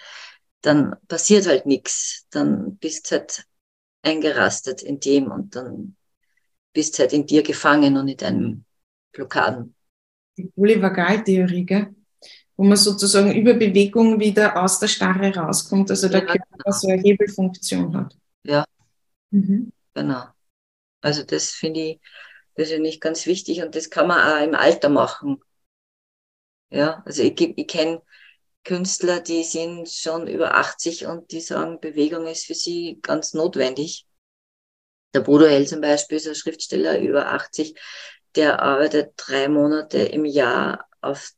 [0.61, 2.27] dann passiert halt nichts.
[2.31, 3.45] Dann bist halt
[4.03, 5.97] eingerastet in dem und dann
[6.73, 8.65] bist halt in dir gefangen und in deinen
[9.13, 9.75] Blockaden.
[10.37, 11.95] Die Polyvagaltheorie, gell?
[12.57, 16.77] wo man sozusagen über Bewegung wieder aus der Starre rauskommt, also der ja, Körper genau.
[16.77, 18.17] so eine Hebelfunktion hat.
[18.45, 18.65] Ja,
[19.31, 19.73] mhm.
[19.95, 20.27] genau.
[21.01, 22.01] Also das finde ich
[22.55, 25.41] persönlich ganz wichtig und das kann man auch im Alter machen.
[26.73, 28.03] Ja, also ich, ich kenne
[28.65, 34.07] Künstler, die sind schon über 80 und die sagen, Bewegung ist für sie ganz notwendig.
[35.15, 37.79] Der Bodo Hell zum Beispiel ist ein Schriftsteller über 80,
[38.37, 41.33] der arbeitet drei Monate im Jahr auf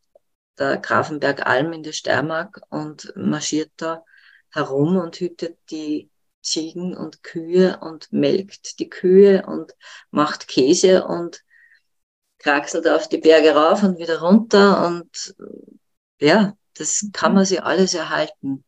[0.56, 4.04] der Grafenbergalm in der Steiermark und marschiert da
[4.52, 6.10] herum und hütet die
[6.42, 9.74] Ziegen und Kühe und melkt die Kühe und
[10.12, 11.42] macht Käse und
[12.44, 15.34] kraxelt auf die Berge rauf und wieder runter und
[16.20, 18.64] ja, das kann man sich alles erhalten.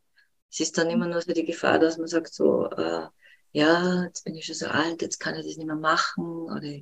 [0.51, 3.07] Es ist dann immer nur so die Gefahr, dass man sagt so, äh,
[3.51, 6.73] ja, jetzt bin ich schon so alt, jetzt kann ich das nicht mehr machen oder,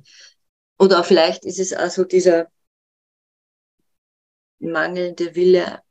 [0.78, 2.48] oder vielleicht ist es also dieser
[4.58, 5.82] mangelnde Wille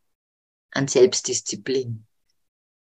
[0.71, 2.05] an Selbstdisziplin.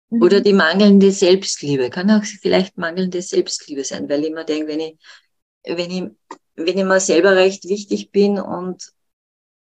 [0.10, 0.22] Mhm.
[0.22, 1.90] Oder die mangelnde Selbstliebe.
[1.90, 4.98] Kann auch vielleicht mangelnde Selbstliebe sein, weil ich immer denke, wenn ich,
[5.64, 6.04] wenn ich,
[6.60, 8.92] wenn ich mir selber recht wichtig bin und,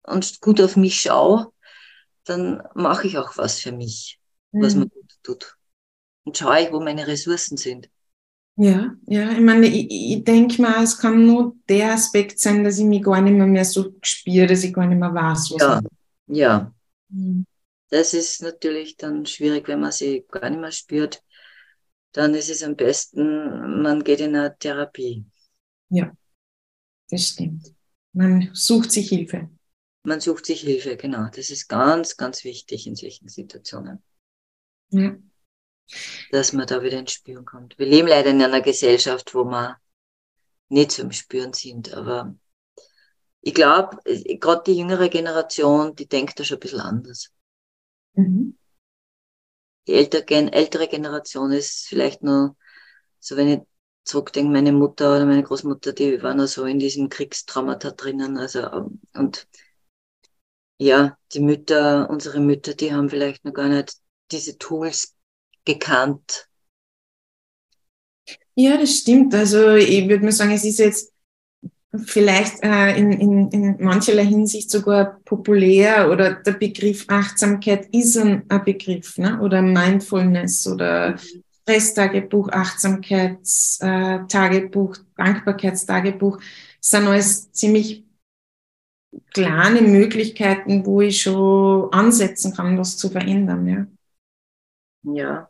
[0.02, 1.52] und gut auf mich schaue,
[2.24, 4.20] dann mache ich auch was für mich,
[4.52, 4.62] mhm.
[4.62, 5.56] was mir gut tut.
[6.24, 7.88] Und schaue ich, wo meine Ressourcen sind.
[8.56, 12.78] Ja, ja, ich meine, ich, ich denke mal, es kann nur der Aspekt sein, dass
[12.78, 15.60] ich mich gar nicht mehr, mehr so spüre, dass ich gar nicht mehr weiß, was
[15.62, 15.80] Ja,
[16.26, 16.74] ja.
[17.08, 17.46] Mhm.
[17.88, 21.22] Das ist natürlich dann schwierig, wenn man sie gar nicht mehr spürt.
[22.12, 25.24] Dann ist es am besten, man geht in eine Therapie.
[25.88, 26.12] Ja,
[27.12, 27.72] das stimmt.
[28.12, 29.48] Man sucht sich Hilfe.
[30.02, 31.28] Man sucht sich Hilfe, genau.
[31.34, 34.02] Das ist ganz, ganz wichtig in solchen Situationen.
[34.90, 35.16] Ja
[36.30, 37.78] dass man da wieder ins Spüren kommt.
[37.78, 39.78] Wir leben leider in einer Gesellschaft, wo wir
[40.68, 42.34] nicht zum Spüren sind, aber
[43.40, 47.30] ich glaube, gerade die jüngere Generation, die denkt da schon ein bisschen anders.
[48.14, 48.56] Mhm.
[49.86, 52.56] Die ältere, ältere Generation ist vielleicht nur,
[53.18, 53.60] so wenn ich
[54.04, 58.90] zurückdenke, meine Mutter oder meine Großmutter, die waren noch so in diesem Kriegstraumata drinnen, also,
[59.14, 59.46] und
[60.78, 63.94] ja, die Mütter, unsere Mütter, die haben vielleicht noch gar nicht
[64.32, 65.14] diese Tools
[65.64, 66.48] gekannt.
[68.54, 69.34] Ja, das stimmt.
[69.34, 71.12] Also ich würde mal sagen, es ist jetzt
[72.04, 78.44] vielleicht äh, in, in, in mancherlei Hinsicht sogar populär oder der Begriff Achtsamkeit ist ein,
[78.48, 79.40] ein Begriff ne?
[79.40, 81.16] oder Mindfulness oder
[81.62, 86.40] Stresstagebuch, Achtsamkeitstagebuch, äh, Dankbarkeitstagebuch
[86.80, 88.04] sind alles ziemlich
[89.32, 93.68] kleine Möglichkeiten, wo ich schon ansetzen kann, was zu verändern.
[93.68, 93.86] Ja.
[95.14, 95.48] Ja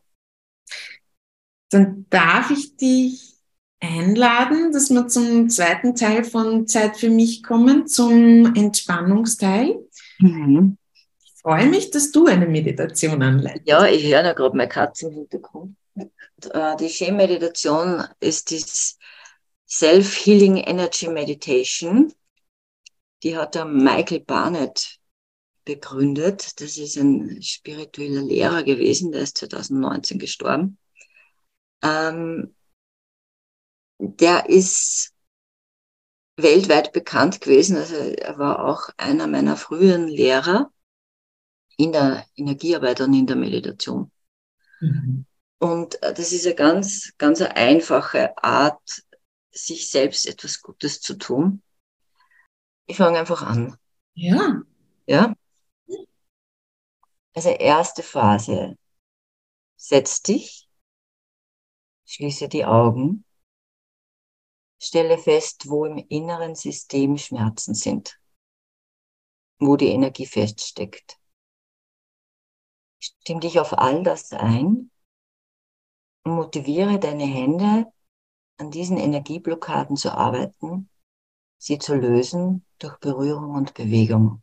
[1.73, 3.35] dann darf ich dich
[3.81, 9.77] einladen, dass wir zum zweiten Teil von Zeit für mich kommen, zum Entspannungsteil.
[10.19, 10.77] Mhm.
[11.25, 13.67] Ich freue mich, dass du eine Meditation anleitest.
[13.67, 15.77] Ja, ich höre ja gerade meine Katze im Hintergrund.
[15.95, 18.65] Äh, die Schee-Meditation ist die
[19.69, 22.13] Self-Healing Energy Meditation.
[23.23, 24.99] Die hat der Michael Barnett
[25.65, 26.61] begründet.
[26.61, 30.79] Das ist ein spiritueller Lehrer gewesen, der ist 2019 gestorben
[31.83, 32.55] ähm,
[33.99, 35.13] der ist
[36.37, 37.77] weltweit bekannt gewesen.
[37.77, 40.73] Also er war auch einer meiner früheren Lehrer
[41.77, 44.11] in der Energiearbeit und in der Meditation.
[44.81, 45.27] Mhm.
[45.63, 49.05] Und äh, das ist eine ganz, ganz eine einfache Art,
[49.53, 51.63] sich selbst etwas Gutes zu tun.
[52.87, 53.77] Ich fange einfach an.
[54.15, 54.63] Ja.
[55.07, 55.37] Ja.
[57.33, 58.77] Also erste Phase.
[59.77, 60.69] Setz dich
[62.07, 63.25] Schließe die Augen.
[64.81, 68.19] Stelle fest, wo im inneren System Schmerzen sind,
[69.61, 71.21] wo die Energie feststeckt.
[72.99, 74.92] Stimm dich auf all das ein
[76.25, 77.87] motiviere deine Hände,
[78.59, 80.89] an diesen Energieblockaden zu arbeiten,
[81.59, 84.43] sie zu lösen durch Berührung und Bewegung.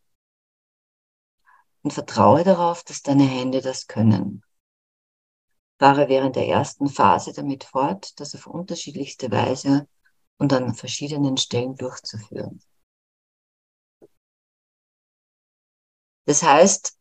[1.81, 4.43] Und vertraue darauf, dass deine Hände das können
[5.79, 9.87] fahre während der ersten Phase damit fort, das auf unterschiedlichste Weise
[10.37, 12.61] und an verschiedenen Stellen durchzuführen.
[16.25, 16.97] Das heißt,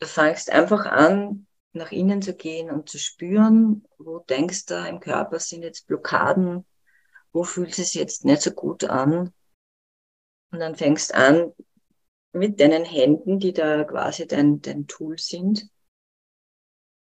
[0.00, 1.45] du fängst einfach an,
[1.76, 6.64] nach innen zu gehen und zu spüren, wo denkst du im Körper sind jetzt Blockaden,
[7.32, 9.32] wo fühlt es jetzt nicht so gut an.
[10.50, 11.52] Und dann fängst an,
[12.32, 15.68] mit deinen Händen, die da quasi dein, dein Tool sind,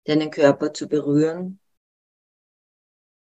[0.05, 1.59] deinen Körper zu berühren,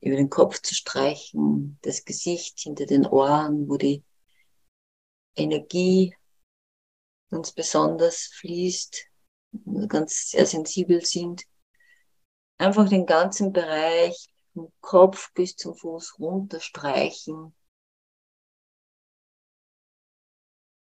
[0.01, 4.05] über den Kopf zu streichen, das Gesicht hinter den Ohren, wo die
[5.35, 6.14] Energie
[7.31, 9.07] ganz besonders fließt,
[9.88, 11.44] ganz sehr sensibel sind.
[12.59, 17.55] Einfach den ganzen Bereich vom Kopf bis zum Fuß runter streichen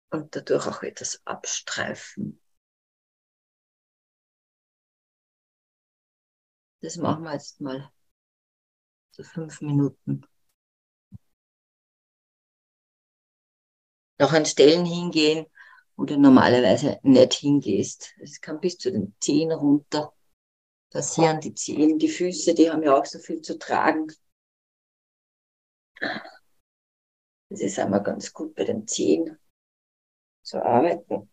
[0.09, 2.39] und dadurch auch etwas abstreifen.
[6.81, 7.91] Das machen wir jetzt mal
[9.11, 10.25] so fünf Minuten.
[14.17, 15.45] Noch an Stellen hingehen,
[15.95, 18.13] wo du normalerweise nicht hingehst.
[18.19, 20.13] Es kann bis zu den Zehen runter
[20.91, 21.39] passieren.
[21.39, 24.07] Die Zehen, die Füße, die haben ja auch so viel zu tragen.
[27.49, 29.37] Das ist einmal ganz gut bei den Zehen
[30.43, 31.29] zu arbeiten.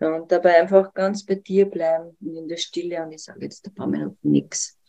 [0.00, 3.44] Ja, und dabei einfach ganz bei dir bleiben und in der Stille und ich sage
[3.44, 4.79] jetzt ein paar Minuten nichts.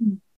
[0.00, 0.31] Mm-hmm.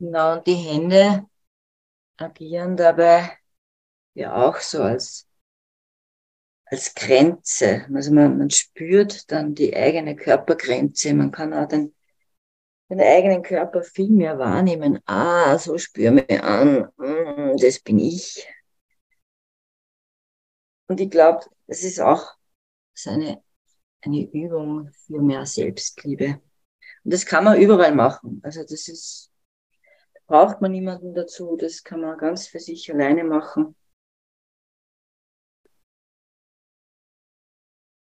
[0.00, 1.26] Genau, und die Hände
[2.18, 3.38] agieren dabei
[4.14, 5.28] ja auch so als,
[6.66, 7.86] als Grenze.
[7.94, 11.14] Also man, man spürt dann die eigene Körpergrenze.
[11.14, 11.94] Man kann auch den,
[12.90, 15.00] den eigenen Körper viel mehr wahrnehmen.
[15.06, 18.46] Ah, so spür mir an, mm, das bin ich.
[20.86, 22.26] Und ich glaube, das ist auch
[22.94, 23.42] so eine,
[24.02, 26.40] eine Übung für mehr Selbstliebe.
[27.04, 28.40] Und das kann man überall machen.
[28.44, 29.30] Also das ist
[30.28, 31.56] braucht man niemanden dazu.
[31.56, 33.74] Das kann man ganz für sich alleine machen.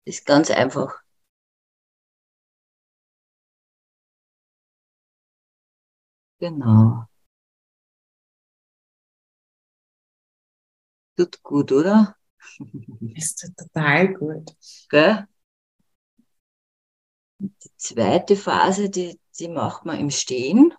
[0.03, 0.93] Ist ganz einfach.
[6.39, 7.07] Genau.
[11.15, 12.15] Tut gut, oder?
[13.15, 14.55] Ist total gut.
[14.89, 15.27] Gell?
[17.39, 20.73] Die zweite Phase, die, die macht man im Stehen.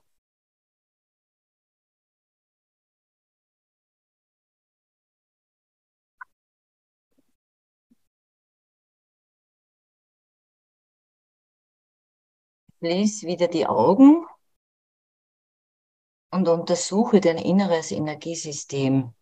[12.80, 14.26] Schließ wieder die Augen
[16.30, 19.12] und untersuche dein inneres Energiesystem.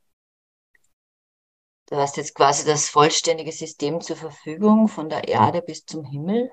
[1.87, 6.53] Du hast jetzt quasi das vollständige System zur Verfügung, von der Erde bis zum Himmel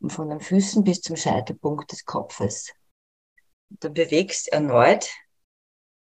[0.00, 2.72] und von den Füßen bis zum Scheitelpunkt des Kopfes.
[3.68, 5.08] Du bewegst erneut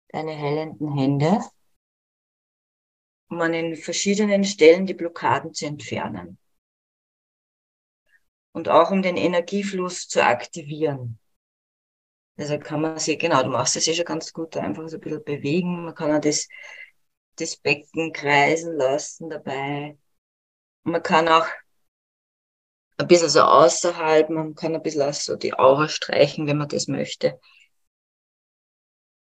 [0.09, 1.41] deine hellenden Hände,
[3.29, 6.39] um an den verschiedenen Stellen die Blockaden zu entfernen.
[8.55, 11.19] Und auch um den Energiefluss zu aktivieren.
[12.37, 15.01] Also kann man sich, genau, du machst das eh schon ganz gut, einfach so ein
[15.01, 15.85] bisschen bewegen.
[15.85, 16.49] Man kann auch das,
[17.37, 19.99] das Becken kreisen lassen dabei.
[20.85, 21.47] Man kann auch
[22.99, 26.67] ein bisschen so außerhalb, man kann ein bisschen auch so die Aura streichen, wenn man
[26.69, 27.39] das möchte.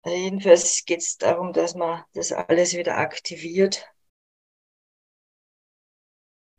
[0.04, 3.86] Also jedenfalls geht es darum, dass man das alles wieder aktiviert.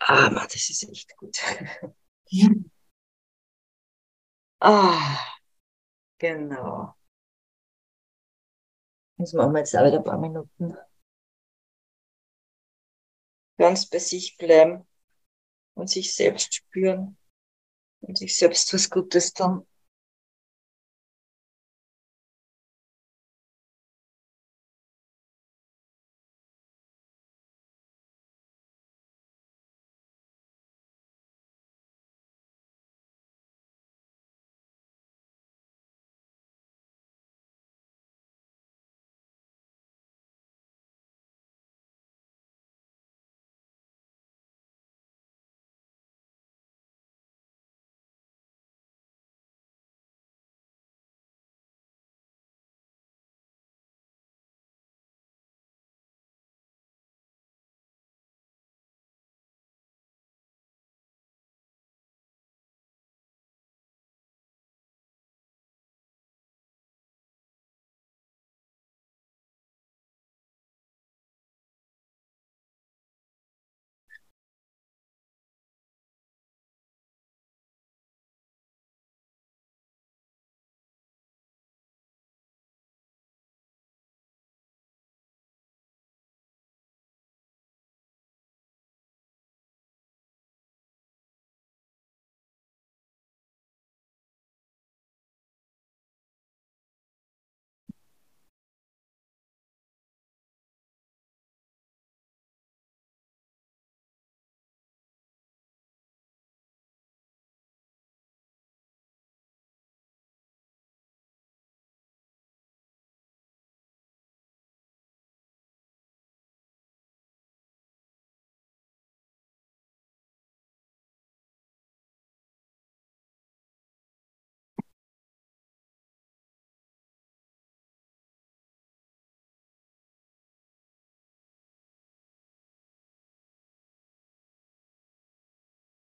[0.01, 1.37] Ah, man, das ist echt gut.
[4.61, 5.18] ah,
[6.18, 6.97] genau.
[9.16, 10.77] Das machen wir jetzt auch wieder ein paar Minuten.
[13.59, 14.87] Ganz bei sich bleiben
[15.75, 17.16] und sich selbst spüren
[18.01, 19.66] und sich selbst was Gutes tun.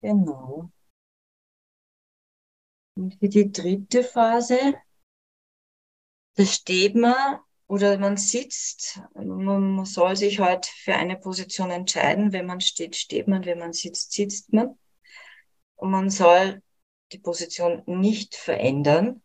[0.05, 0.71] Genau.
[2.95, 4.75] Und für die dritte Phase,
[6.37, 7.39] da steht man
[7.69, 9.01] oder man sitzt.
[9.15, 12.35] Man soll sich halt für eine Position entscheiden.
[12.35, 13.47] Wenn man steht, steht man.
[13.47, 14.79] Wenn man sitzt, sitzt man.
[15.77, 16.63] Und man soll
[17.13, 19.23] die Position nicht verändern.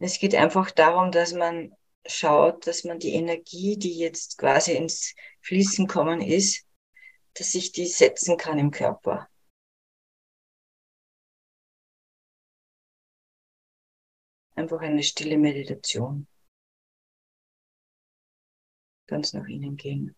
[0.00, 1.72] Es geht einfach darum, dass man
[2.04, 6.67] schaut, dass man die Energie, die jetzt quasi ins Fließen kommen ist,
[7.34, 9.28] dass ich die setzen kann im Körper.
[14.54, 16.26] Einfach eine stille Meditation.
[19.06, 20.17] Ganz nach innen gehen.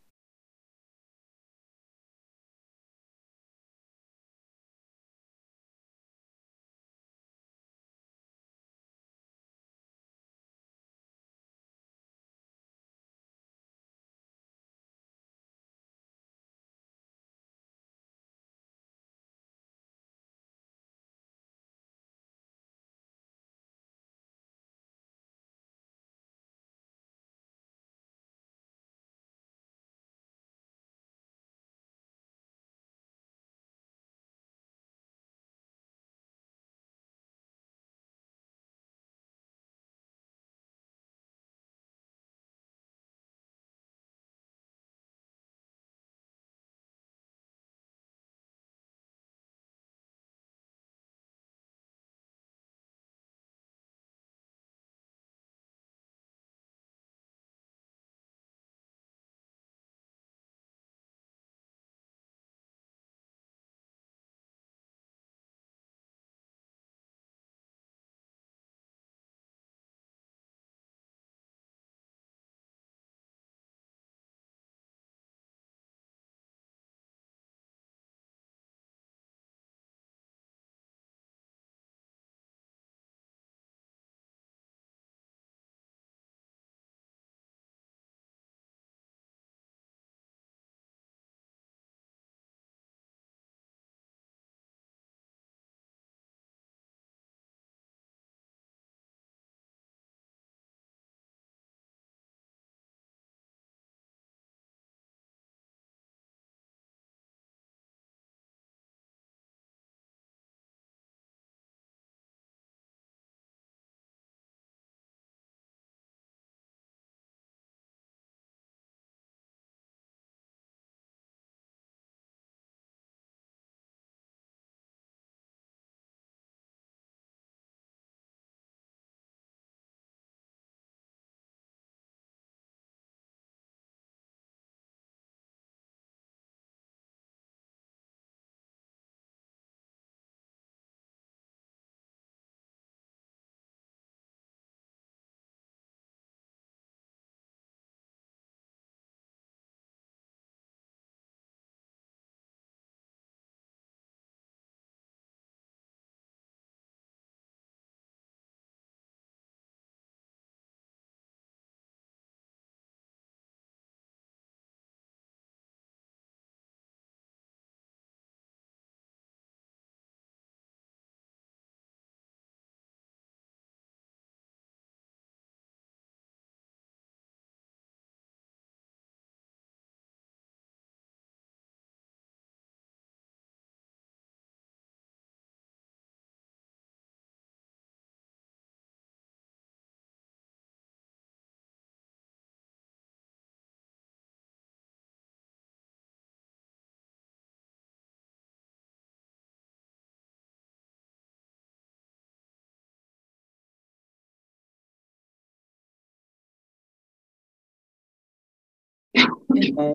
[209.55, 209.94] Genau.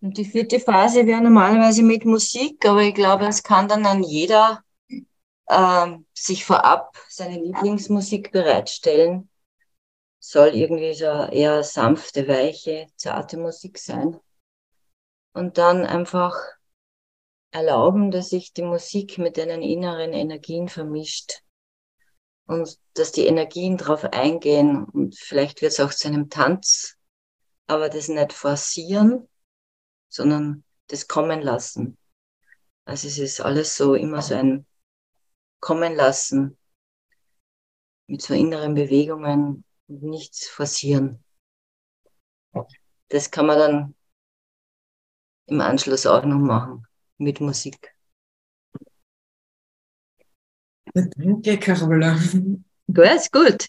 [0.00, 4.02] Und die vierte Phase wäre normalerweise mit Musik, aber ich glaube, es kann dann an
[4.02, 4.64] jeder
[5.46, 9.28] äh, sich vorab seine Lieblingsmusik bereitstellen.
[10.18, 14.18] Soll irgendwie so eher sanfte, weiche, zarte Musik sein.
[15.34, 16.36] Und dann einfach
[17.52, 21.42] erlauben, dass sich die Musik mit deinen inneren Energien vermischt
[22.46, 26.96] und dass die Energien darauf eingehen und vielleicht wird es auch zu einem Tanz,
[27.66, 29.28] aber das nicht forcieren,
[30.08, 31.96] sondern das kommen lassen.
[32.84, 34.66] Also es ist alles so immer so ein
[35.60, 36.58] kommen lassen
[38.08, 41.24] mit so inneren Bewegungen und nichts forcieren.
[43.08, 43.94] Das kann man dann
[45.46, 46.86] im Anschluss auch noch machen
[47.18, 47.94] mit Musik.
[50.94, 52.18] Danke, Carola.
[52.86, 53.68] Gut, ist gut.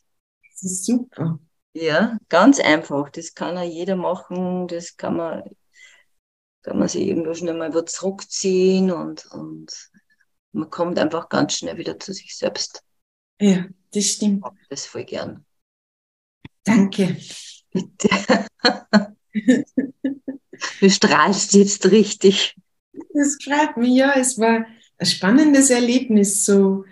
[0.50, 1.40] Das ist super.
[1.74, 3.10] Ja, ganz einfach.
[3.10, 4.68] Das kann ja jeder machen.
[4.68, 5.44] Das kann man,
[6.62, 9.92] kann man sich irgendwo schnell mal wieder zurückziehen und, und
[10.52, 12.84] man kommt einfach ganz schnell wieder zu sich selbst.
[13.42, 14.46] Ja, das stimmt.
[14.62, 15.46] Ich das voll gern.
[16.64, 17.18] Danke.
[17.72, 18.46] Bitte.
[20.80, 22.56] du strahlst jetzt richtig.
[23.14, 24.14] Das freut mich, ja.
[24.14, 24.66] Es war
[24.98, 26.46] ein spannendes Erlebnis.
[26.46, 26.86] So,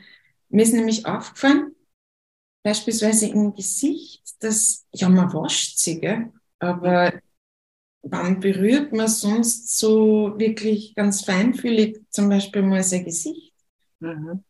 [0.50, 1.76] mir ist nämlich aufgefallen,
[2.64, 6.32] beispielsweise im Gesicht, dass, ja, man wascht sich, gell?
[6.60, 7.14] aber
[8.04, 13.54] wann berührt man sonst so wirklich ganz feinfühlig zum Beispiel mal sein Gesicht?
[14.00, 14.44] Mhm.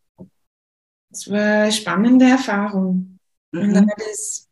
[1.09, 3.19] Das war eine spannende Erfahrung.
[3.51, 3.61] Mhm.
[3.61, 4.49] Und dann hat es,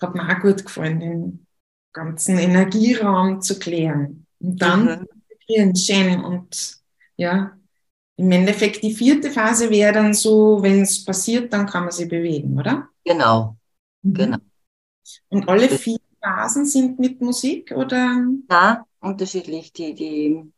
[0.00, 1.46] hat mir auch gut gefallen, den
[1.92, 4.26] ganzen Energieraum zu klären.
[4.38, 5.06] Und dann
[5.48, 5.74] mhm.
[5.74, 6.76] schön und
[7.16, 7.56] ja,
[8.18, 12.08] im Endeffekt die vierte Phase wäre dann so, wenn es passiert, dann kann man sich
[12.08, 12.88] bewegen, oder?
[13.04, 13.56] Genau.
[14.14, 14.38] Genau.
[15.28, 18.26] Und alle vier Phasen sind mit Musik oder?
[18.50, 19.72] Ja, unterschiedlich.
[19.72, 20.52] Die, die,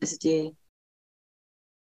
[0.00, 0.56] also die,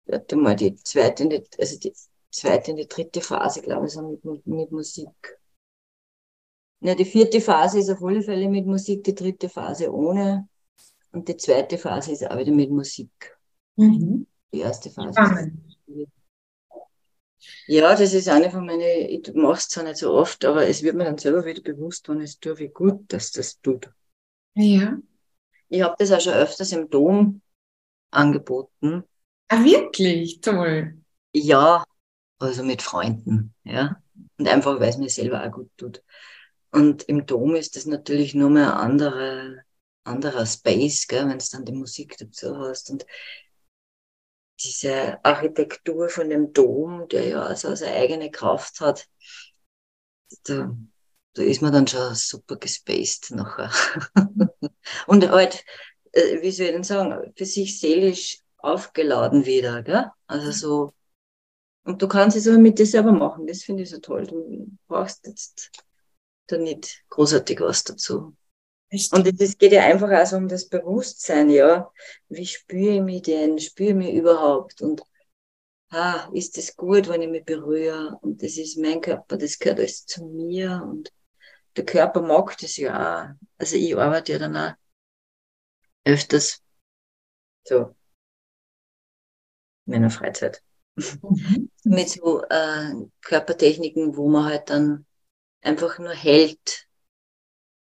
[0.07, 1.93] warte mal, die zweite, die, also die
[2.31, 5.39] zweite und die dritte Phase, glaube ich, sind mit, mit Musik.
[6.81, 10.49] Ja, die vierte Phase ist auf alle Fälle mit Musik, die dritte Phase ohne.
[11.13, 13.39] Und die zweite Phase ist auch wieder mit Musik.
[13.77, 14.27] Mhm.
[14.53, 15.13] Die erste Phase.
[15.13, 15.79] Spannend.
[17.67, 20.83] Ja, das ist eine von meinen, ich mache es zwar nicht so oft, aber es
[20.83, 23.91] wird mir dann selber wieder bewusst, wenn es tue, wie gut dass das tut.
[24.55, 24.99] Ja.
[25.69, 27.41] Ich habe das auch schon öfters im Dom
[28.11, 29.05] angeboten.
[29.49, 30.41] Ah, wirklich?
[30.41, 30.99] Toll.
[31.33, 31.85] Ja,
[32.39, 34.03] also mit Freunden, ja.
[34.39, 36.03] Und einfach, weil es mir selber auch gut tut.
[36.71, 39.63] Und im Dom ist das natürlich nur mehr ein anderer,
[40.05, 42.91] anderer Space, gell, wenn es dann die Musik dazu hast.
[42.91, 43.07] Und
[44.65, 49.09] diese Architektur von dem Dom, der ja also seine eigene Kraft hat,
[50.45, 50.77] da,
[51.35, 53.71] da ist man dann schon super gespaced nachher.
[55.07, 55.65] und halt,
[56.13, 60.11] äh, wie soll ich denn sagen, für sich seelisch aufgeladen wieder, gell?
[60.27, 60.93] Also so,
[61.85, 64.27] und du kannst es aber mit dir selber machen, das finde ich so toll.
[64.27, 65.71] Du brauchst jetzt
[66.47, 68.37] da nicht großartig was dazu.
[68.93, 71.91] Und es geht ja einfach auch so um das Bewusstsein, ja.
[72.29, 73.59] Wie spüre ich mich denn?
[73.59, 74.83] Spüre ich mich überhaupt?
[74.83, 75.03] Und
[75.91, 78.19] ah, ist das gut, wenn ich mich berühre?
[78.21, 80.87] Und das ist mein Körper, das gehört alles zu mir.
[80.87, 81.11] Und
[81.77, 83.47] der Körper mag das ja auch.
[83.57, 84.75] Also ich arbeite ja dann auch
[86.05, 86.61] öfters
[87.65, 87.95] so
[89.87, 90.63] in meiner Freizeit.
[90.97, 91.71] Mhm.
[91.85, 95.07] Mit so äh, Körpertechniken, wo man halt dann
[95.63, 96.87] einfach nur hält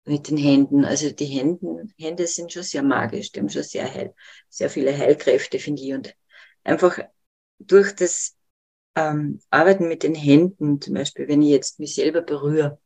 [0.09, 0.85] mit den Händen.
[0.85, 4.13] Also die Händen, Hände sind schon sehr magisch, die haben schon sehr heil,
[4.49, 5.93] sehr viele Heilkräfte, finde ich.
[5.93, 6.15] Und
[6.63, 6.99] einfach
[7.59, 8.35] durch das
[8.95, 12.79] ähm, Arbeiten mit den Händen, zum Beispiel, wenn ich jetzt mich selber berühre,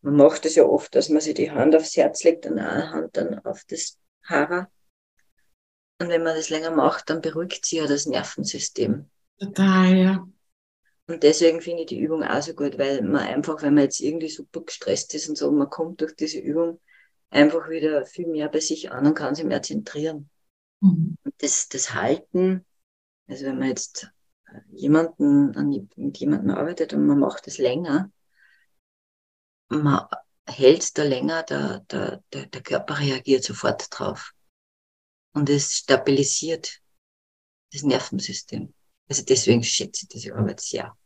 [0.00, 2.90] man macht es ja oft, dass man sich die Hand aufs Herz legt und eine
[2.90, 4.68] Hand dann auf das Haar.
[6.00, 9.08] Und wenn man das länger macht, dann beruhigt sich ja das Nervensystem.
[9.38, 10.26] Total, ja.
[11.08, 14.00] Und deswegen finde ich die Übung auch so gut, weil man einfach, wenn man jetzt
[14.00, 16.80] irgendwie super gestresst ist und so, man kommt durch diese Übung
[17.30, 20.30] einfach wieder viel mehr bei sich an und kann sich mehr zentrieren.
[20.80, 21.16] Mhm.
[21.24, 22.64] Und das, das Halten,
[23.26, 24.10] also wenn man jetzt
[24.70, 28.10] jemanden, mit jemandem arbeitet und man macht das länger,
[29.68, 30.06] man
[30.46, 34.32] hält da länger, der, der, der, der Körper reagiert sofort drauf.
[35.32, 36.80] Und es stabilisiert
[37.72, 38.74] das Nervensystem.
[39.08, 40.96] Also deswegen schätze ich diese Arbeit sehr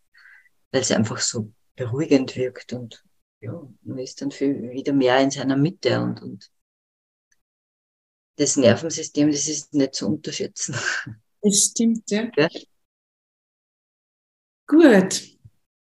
[0.73, 3.03] weil es einfach so beruhigend wirkt und
[3.41, 6.51] ja, man ist dann viel wieder mehr in seiner Mitte und, und
[8.37, 10.75] das Nervensystem, das ist nicht zu unterschätzen.
[11.43, 12.29] Das stimmt, ja.
[12.37, 12.49] ja.
[14.67, 15.23] Gut.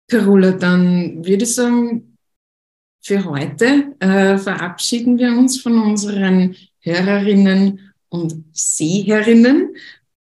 [0.09, 2.17] Carola, dann würde ich sagen,
[3.01, 9.77] für heute äh, verabschieden wir uns von unseren Hörerinnen und Seherinnen.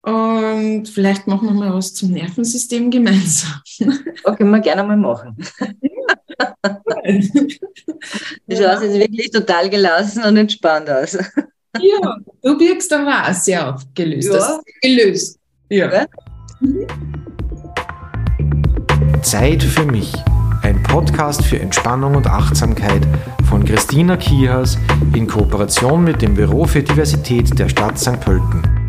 [0.05, 3.53] Und vielleicht machen wir mal was zum Nervensystem gemeinsam.
[4.23, 5.37] Das können wir gerne mal machen.
[6.61, 11.13] Das schaut jetzt wirklich total gelassen und entspannt aus.
[11.79, 14.27] Ja, du wirkst aber auch sehr aufgelöst.
[14.27, 14.33] Ja.
[14.33, 15.39] Das ist gelöst.
[15.69, 16.05] Ja.
[19.21, 20.11] Zeit für mich.
[20.63, 23.07] Ein Podcast für Entspannung und Achtsamkeit
[23.49, 24.77] von Christina Kihas
[25.15, 28.19] in Kooperation mit dem Büro für Diversität der Stadt St.
[28.19, 28.82] Pölten.